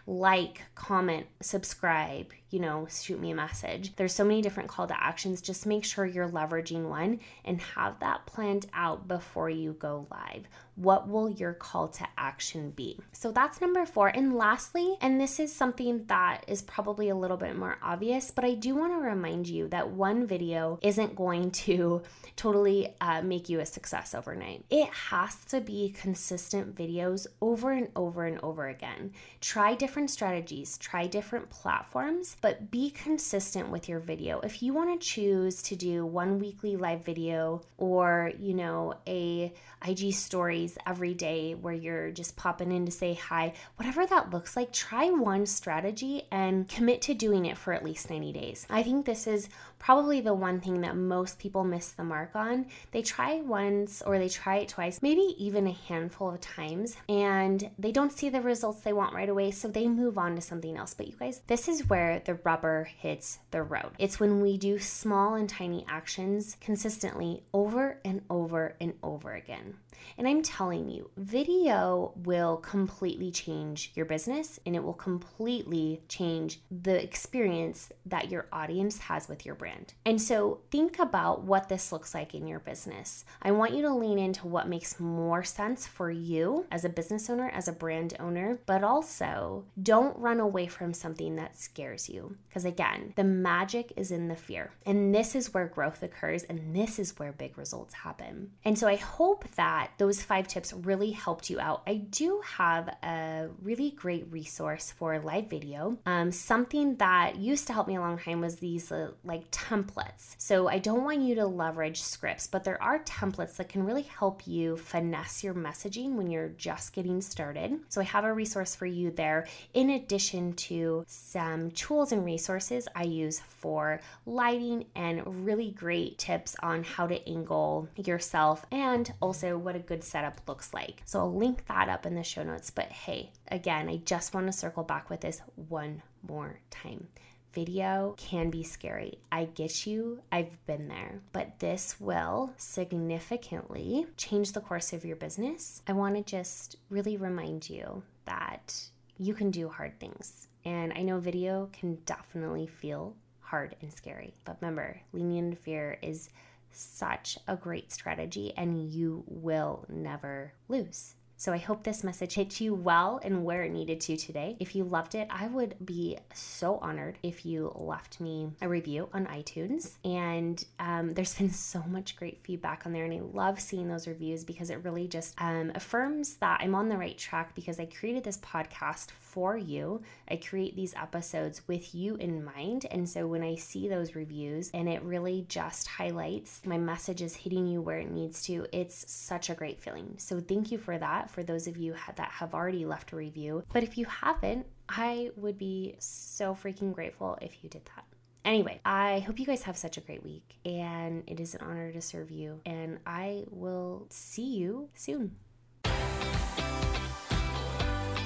Like, 0.08 0.64
comment, 0.76 1.28
subscribe, 1.42 2.34
you 2.50 2.60
know, 2.60 2.88
shoot 2.90 3.20
me 3.20 3.32
a 3.32 3.36
message. 3.36 3.96
There's 3.96 4.14
so 4.14 4.24
many 4.24 4.42
different 4.42 4.70
call 4.70 4.88
to 4.88 5.04
actions. 5.04 5.42
Just 5.42 5.66
make 5.66 5.86
sure 5.86 6.06
you're 6.06 6.30
leveraging 6.30 6.90
one 6.90 7.20
and 7.46 7.62
have 7.62 8.00
that 8.00 8.26
planned 8.26 8.66
out 8.74 9.08
before 9.08 9.50
you 9.50 9.74
go 9.74 10.08
live. 10.10 10.48
What 10.76 11.10
will 11.10 11.30
your 11.30 11.54
call 11.54 11.90
to 11.90 12.08
action 12.18 12.72
be? 12.72 13.00
So 13.12 13.32
that's 13.32 13.60
number 13.60 13.86
four. 13.86 14.08
And 14.08 14.34
lastly, 14.34 14.96
and 15.02 15.20
this 15.20 15.38
is 15.38 15.54
something 15.54 16.06
that 16.08 16.46
is 16.48 16.62
probably 16.62 17.10
a 17.10 17.16
little 17.16 17.36
bit 17.36 17.58
more 17.58 17.78
obvious, 17.84 18.32
but 18.32 18.46
I 18.46 18.54
do 18.54 18.76
want 18.76 18.94
to 18.94 18.98
remind 18.98 19.48
you 19.48 19.68
that 19.68 19.90
one 19.90 20.26
video 20.26 20.80
isn't 20.82 21.18
going 21.18 21.52
to 21.70 22.02
totally 22.38 22.96
uh, 23.02 23.22
make 23.22 23.50
you 23.50 23.60
a 23.60 23.66
success 23.66 24.16
overnight. 24.16 24.64
It 24.70 24.88
has 24.88 25.36
to 25.46 25.60
be 25.60 25.94
consistent 26.00 26.76
videos 26.76 27.28
over 27.42 27.72
and 27.72 27.90
over 27.96 28.26
and 28.26 28.40
over 28.42 28.70
again. 28.70 29.12
Try 29.42 29.76
different 29.76 30.10
strategies, 30.10 30.78
try 30.78 31.08
different 31.08 31.50
platforms, 31.50 32.38
but 32.42 32.72
be 32.72 32.90
consistent 32.92 33.70
with 33.70 33.90
your 33.90 34.00
video. 34.00 34.40
If 34.40 34.62
you 34.62 34.74
want 34.74 35.00
to 35.00 35.08
choose 35.08 35.62
to 35.64 35.76
do 35.76 36.06
one 36.06 36.40
weekly 36.40 36.76
live 36.76 37.04
video 37.04 37.62
or, 37.78 38.32
you 38.40 38.54
know, 38.54 38.96
a 39.08 39.54
IG 39.88 40.14
stories 40.14 40.78
every 40.86 41.14
day 41.14 41.56
where 41.56 41.74
you're 41.74 42.12
just 42.12 42.36
popping 42.36 42.72
in 42.72 42.86
to 42.86 42.92
say 42.92 43.14
hi, 43.14 43.54
whatever 43.76 44.06
that 44.06 44.32
looks 44.32 44.56
like, 44.56 44.72
try 44.72 45.10
one 45.10 45.46
strategy 45.46 46.24
and 46.32 46.68
commit 46.68 47.02
to 47.04 47.14
doing 47.14 47.46
it 47.46 47.58
for 47.58 47.74
at 47.74 47.84
least 47.84 48.10
90 48.10 48.32
days. 48.34 48.68
I 48.70 48.84
think 48.84 49.06
this 49.06 49.28
is 49.28 49.50
probably 49.80 50.22
the 50.22 50.34
one 50.34 50.60
thing 50.60 50.82
that 50.82 50.96
most 50.96 51.40
people 51.40 51.64
miss 51.64 51.90
the 51.92 52.04
mark 52.04 52.36
on. 52.36 52.68
They 52.92 53.02
try 53.02 53.42
once 53.42 54.02
or 54.02 54.20
they 54.20 54.30
try 54.30 54.58
it 54.58 54.70
twice, 54.70 55.02
maybe 55.02 55.34
even 55.38 55.66
a 55.66 55.72
handful 55.72 56.30
of 56.30 56.42
times, 56.42 56.98
and 57.08 57.70
they 57.80 57.92
don't 57.92 58.14
see 58.14 58.30
the 58.30 58.42
results 58.42 58.82
they 58.82 58.94
want 58.94 59.16
right 59.16 59.30
away, 59.30 59.52
so 59.52 59.68
they 59.68 59.88
move 59.88 60.18
on 60.18 60.36
to 60.36 60.42
something 60.42 60.78
else. 60.78 60.94
But 60.94 61.08
you 61.08 61.16
guys, 61.18 61.42
this 61.48 61.68
is 61.68 61.90
where 61.90 62.20
the 62.20 62.36
rubber 62.44 62.90
hits 63.00 63.40
the 63.52 63.64
road. 63.64 63.92
It's 63.98 64.20
when 64.20 64.42
we 64.42 64.58
do 64.58 64.78
small 64.78 65.36
and 65.36 65.50
tiny 65.50 65.86
actions 65.88 66.58
consistently 66.60 67.44
over 67.54 68.00
and 68.04 68.22
over 68.30 68.76
and 68.80 68.94
over 69.02 69.34
again. 69.34 69.76
And 70.18 70.28
I'm 70.28 70.42
telling 70.42 70.90
you, 70.90 71.10
video 71.18 72.14
will 72.24 72.58
completely 72.58 73.32
change 73.32 73.92
your 73.96 74.06
business 74.06 74.60
and 74.66 74.76
it 74.76 74.84
will 74.84 74.94
completely 74.94 76.02
change 76.08 76.62
the 76.72 77.02
experience 77.02 77.92
that 78.06 78.30
your 78.30 78.48
audience 78.52 78.98
has 79.00 79.28
with 79.28 79.46
your 79.46 79.56
brand. 79.70 79.94
And 80.06 80.22
so 80.22 80.60
think 80.72 81.00
about 81.00 81.44
what 81.44 81.70
this 81.70 81.92
looks 81.92 82.14
like 82.14 82.34
in 82.34 82.48
your 82.48 82.60
business. 82.60 83.26
I 83.42 83.52
want 83.52 83.74
you 83.74 83.82
to 83.84 83.94
lean 83.94 84.18
into 84.18 84.48
what 84.48 84.68
makes 84.68 85.00
more 85.00 85.44
sense 85.44 85.86
for 85.86 86.10
you 86.10 86.66
as 86.72 86.86
a 86.86 86.90
business 86.90 87.30
owner, 87.30 87.50
as 87.50 87.68
a 87.68 87.74
brand 87.74 88.16
owner, 88.20 88.60
but 88.66 88.84
also 88.84 89.66
don't 89.82 90.18
run 90.18 90.40
away 90.40 90.68
from 90.68 90.94
something 90.94 91.36
that 91.36 91.58
scares 91.58 92.10
you. 92.10 92.36
Because 92.48 92.66
again, 92.66 93.14
the 93.16 93.24
magic 93.24 93.94
is 93.96 94.12
in 94.12 94.28
the 94.28 94.36
fear. 94.36 94.72
And 94.86 95.14
this 95.14 95.36
is 95.36 95.54
where 95.54 95.68
growth 95.68 96.02
occurs 96.02 96.44
and 96.44 96.76
this 96.76 97.00
is 97.00 97.18
where 97.20 97.32
big 97.32 97.58
results 97.58 97.94
happen. 97.94 98.52
And 98.66 98.78
so 98.78 98.88
I 98.88 98.96
hope 98.96 99.46
that 99.56 99.92
those 99.98 100.22
five 100.22 100.48
tips 100.48 100.74
really 100.74 101.12
helped 101.12 101.50
you 101.50 101.60
out. 101.60 101.84
I 101.86 101.96
do 101.96 102.42
have 102.46 102.90
a 103.04 103.50
really 103.62 103.92
great 103.92 104.26
resource 104.32 104.92
for 104.92 105.20
live 105.20 105.50
video. 105.50 105.98
Um, 106.06 106.32
something 106.32 106.96
that 106.96 107.36
used 107.36 107.68
to 107.68 107.74
help 107.74 107.88
me 107.88 107.96
a 107.96 108.00
long 108.00 108.18
time 108.18 108.42
was 108.42 108.58
these 108.58 108.92
uh, 108.92 109.12
like 109.24 109.52
templates. 109.68 110.36
So 110.38 110.68
I 110.68 110.80
don't 110.80 111.04
want 111.04 111.22
you 111.22 111.36
to 111.36 111.46
leverage 111.46 112.02
scripts, 112.02 112.48
but 112.48 112.64
there 112.64 112.82
are 112.82 113.00
templates 113.00 113.58
that 113.58 113.70
can 113.70 113.84
really 113.84 114.04
help 114.04 114.48
you 114.48 114.78
finesse 114.78 115.44
your 115.44 115.54
messaging 115.54 116.14
when 116.14 116.30
you're 116.30 116.50
just 116.50 116.94
getting 116.94 117.22
started. 117.22 117.80
So 117.90 118.02
I 118.02 118.06
have 118.06 118.24
a 118.24 118.34
resource 118.34 118.76
for 118.76 118.86
you 118.86 119.12
there, 119.12 119.48
in 119.74 119.90
addition 119.90 120.54
to 120.54 121.04
some 121.08 121.72
tools 121.72 122.12
and 122.12 122.24
resources 122.24 122.88
I 122.96 123.04
use 123.04 123.40
for 123.40 124.00
lighting 124.26 124.86
and 124.96 125.46
really 125.46 125.72
great 125.72 126.18
tips 126.18 126.56
on 126.62 126.84
how 126.84 127.08
to 127.08 127.30
angle 127.30 127.90
yourself 127.96 128.66
and 128.72 129.12
also 129.20 129.58
what 129.58 129.76
a 129.76 129.80
good 129.80 130.04
setup 130.04 130.40
looks 130.48 130.74
like. 130.74 131.02
So 131.06 131.20
I'll 131.20 131.34
link 131.34 131.66
that 131.68 131.90
up 131.90 132.06
in 132.06 132.16
the 132.16 132.24
show 132.24 132.44
notes. 132.44 132.70
But 132.70 132.88
hey, 132.88 133.32
again, 133.50 133.90
I 133.90 133.98
just 133.98 134.34
want 134.34 134.48
to 134.48 134.54
circle 134.54 134.84
back 134.84 135.10
with 135.10 135.22
this 135.22 135.42
one 135.56 136.02
more 136.28 136.60
time. 136.70 137.08
Video 137.54 138.16
can 138.18 138.50
be 138.50 138.64
scary. 138.64 139.20
I 139.32 139.46
get 139.46 139.86
you, 139.88 140.22
I've 140.32 140.66
been 140.66 140.88
there, 140.88 141.20
but 141.34 141.60
this 141.60 142.00
will 142.00 142.54
significantly 142.58 144.06
change 144.18 144.52
the 144.52 144.62
course 144.62 144.94
of 144.94 145.06
your 145.06 145.16
business. 145.16 145.82
I 145.88 145.94
want 145.94 146.16
to 146.16 146.24
just 146.24 146.76
really 146.90 147.18
remind 147.18 147.70
you 147.70 148.04
that 148.26 148.76
you 149.18 149.34
can 149.34 149.52
do 149.52 149.68
hard 149.70 150.00
things. 150.00 150.48
And 150.66 150.94
I 150.94 151.02
know 151.02 151.20
video 151.20 151.70
can 151.74 151.96
definitely 152.06 152.68
feel 152.68 153.16
hard 153.40 153.76
and 153.82 153.92
scary, 153.92 154.34
but 154.46 154.58
remember, 154.62 155.02
leaning 155.14 155.38
into 155.38 155.58
fear 155.58 155.98
is 156.02 156.30
such 156.72 157.38
a 157.48 157.56
great 157.56 157.92
strategy 157.92 158.54
and 158.56 158.92
you 158.92 159.24
will 159.28 159.86
never 159.90 160.54
lose. 160.68 161.16
So 161.40 161.54
I 161.54 161.58
hope 161.58 161.84
this 161.84 162.04
message 162.04 162.34
hit 162.34 162.60
you 162.60 162.76
well 162.76 163.22
and 163.24 163.46
where 163.46 163.64
it 163.64 163.72
needed 163.72 164.02
to 164.02 164.18
today. 164.18 164.58
If 164.60 164.76
you 164.76 164.84
loved 164.84 165.16
it, 165.16 165.26
I 165.30 165.48
would 165.48 165.74
be 165.86 166.18
so 166.34 166.80
honored 166.80 167.18
if 167.24 167.46
you 167.46 167.72
left 167.76 168.20
me 168.20 168.52
a 168.62 168.68
review 168.68 169.08
on 169.14 169.26
iTunes. 169.28 169.94
And 170.04 170.62
um, 170.80 171.14
there's 171.14 171.36
been 171.36 171.50
so 171.54 171.82
much 171.84 172.18
great 172.18 172.44
feedback 172.44 172.86
on 172.86 172.92
there, 172.92 173.06
and 173.06 173.14
I 173.14 173.22
love 173.22 173.62
seeing 173.62 173.88
those 173.88 174.06
reviews 174.06 174.44
because 174.44 174.70
it 174.70 174.84
really 174.84 175.08
just 175.08 175.34
um, 175.42 175.72
affirms 175.76 176.36
that 176.36 176.60
I'm 176.62 176.76
on 176.76 176.90
the 176.90 176.98
right 176.98 177.18
track 177.18 177.56
because 177.56 177.80
I 177.80 177.86
created 177.86 178.26
this 178.26 178.40
podcast 178.40 179.12
for 179.30 179.58
you. 179.58 180.02
I 180.30 180.38
create 180.38 180.76
these 180.76 180.96
episodes 180.96 181.62
with 181.68 181.94
you 181.94 182.16
in 182.16 182.44
mind. 182.44 182.86
And 182.90 183.08
so 183.08 183.28
when 183.28 183.44
I 183.44 183.56
see 183.56 183.88
those 183.88 184.16
reviews 184.16 184.72
and 184.74 184.90
it 184.90 185.02
really 185.04 185.46
just 185.48 185.88
highlights 185.88 186.62
my 186.66 186.78
message 186.78 187.22
is 187.22 187.36
hitting 187.36 187.68
you 187.68 187.82
where 187.82 188.00
it 188.00 188.12
needs 188.12 188.42
to, 188.44 188.66
it's 188.72 189.12
such 189.12 189.50
a 189.50 189.56
great 189.56 189.80
feeling. 189.80 190.16
So 190.18 190.40
thank 190.40 190.72
you 190.72 190.78
for 190.78 190.98
that 190.98 191.30
for 191.30 191.44
those 191.44 191.68
of 191.68 191.78
you 191.78 191.96
that 192.16 192.30
have 192.30 192.54
already 192.54 192.86
left 192.86 193.12
a 193.12 193.16
review. 193.16 193.64
But 193.72 193.84
if 193.84 193.98
you 193.98 194.06
haven't, 194.06 194.66
I 194.88 195.32
would 195.36 195.58
be 195.58 195.96
so 196.00 196.56
freaking 196.56 196.94
grateful 196.94 197.38
if 197.42 197.64
you 197.64 197.70
did 197.70 197.86
that. 197.96 198.06
Anyway, 198.46 198.80
I 198.86 199.20
hope 199.20 199.40
you 199.40 199.46
guys 199.46 199.64
have 199.64 199.78
such 199.78 199.98
a 199.98 200.02
great 200.02 200.24
week 200.24 200.56
and 200.66 201.24
it 201.28 201.40
is 201.40 201.54
an 201.56 201.62
honor 201.62 201.92
to 201.92 202.02
serve 202.02 202.32
you. 202.32 202.62
And 202.66 203.00
I 203.06 203.44
will 203.52 204.08
see 204.10 204.56
you 204.56 204.90
soon. 204.96 205.36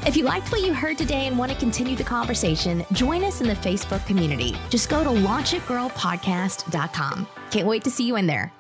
If 0.06 0.18
you 0.18 0.26
liked 0.26 0.52
what 0.52 0.62
you 0.62 0.74
heard 0.74 0.98
today 0.98 1.28
and 1.28 1.38
want 1.38 1.50
to 1.54 1.58
continue 1.58 1.96
the 1.96 2.04
conversation, 2.04 2.86
join 2.92 3.24
us 3.24 3.40
in 3.40 3.48
the 3.48 3.56
Facebook 3.56 4.06
community. 4.06 4.54
Just 4.70 4.90
go 4.90 5.02
to 5.02 5.10
launchitgirlpodcast.com. 5.10 7.28
Can't 7.52 7.68
wait 7.68 7.86
to 7.86 7.90
see 7.90 8.06
you 8.06 8.18
in 8.18 8.28
there. 8.28 8.52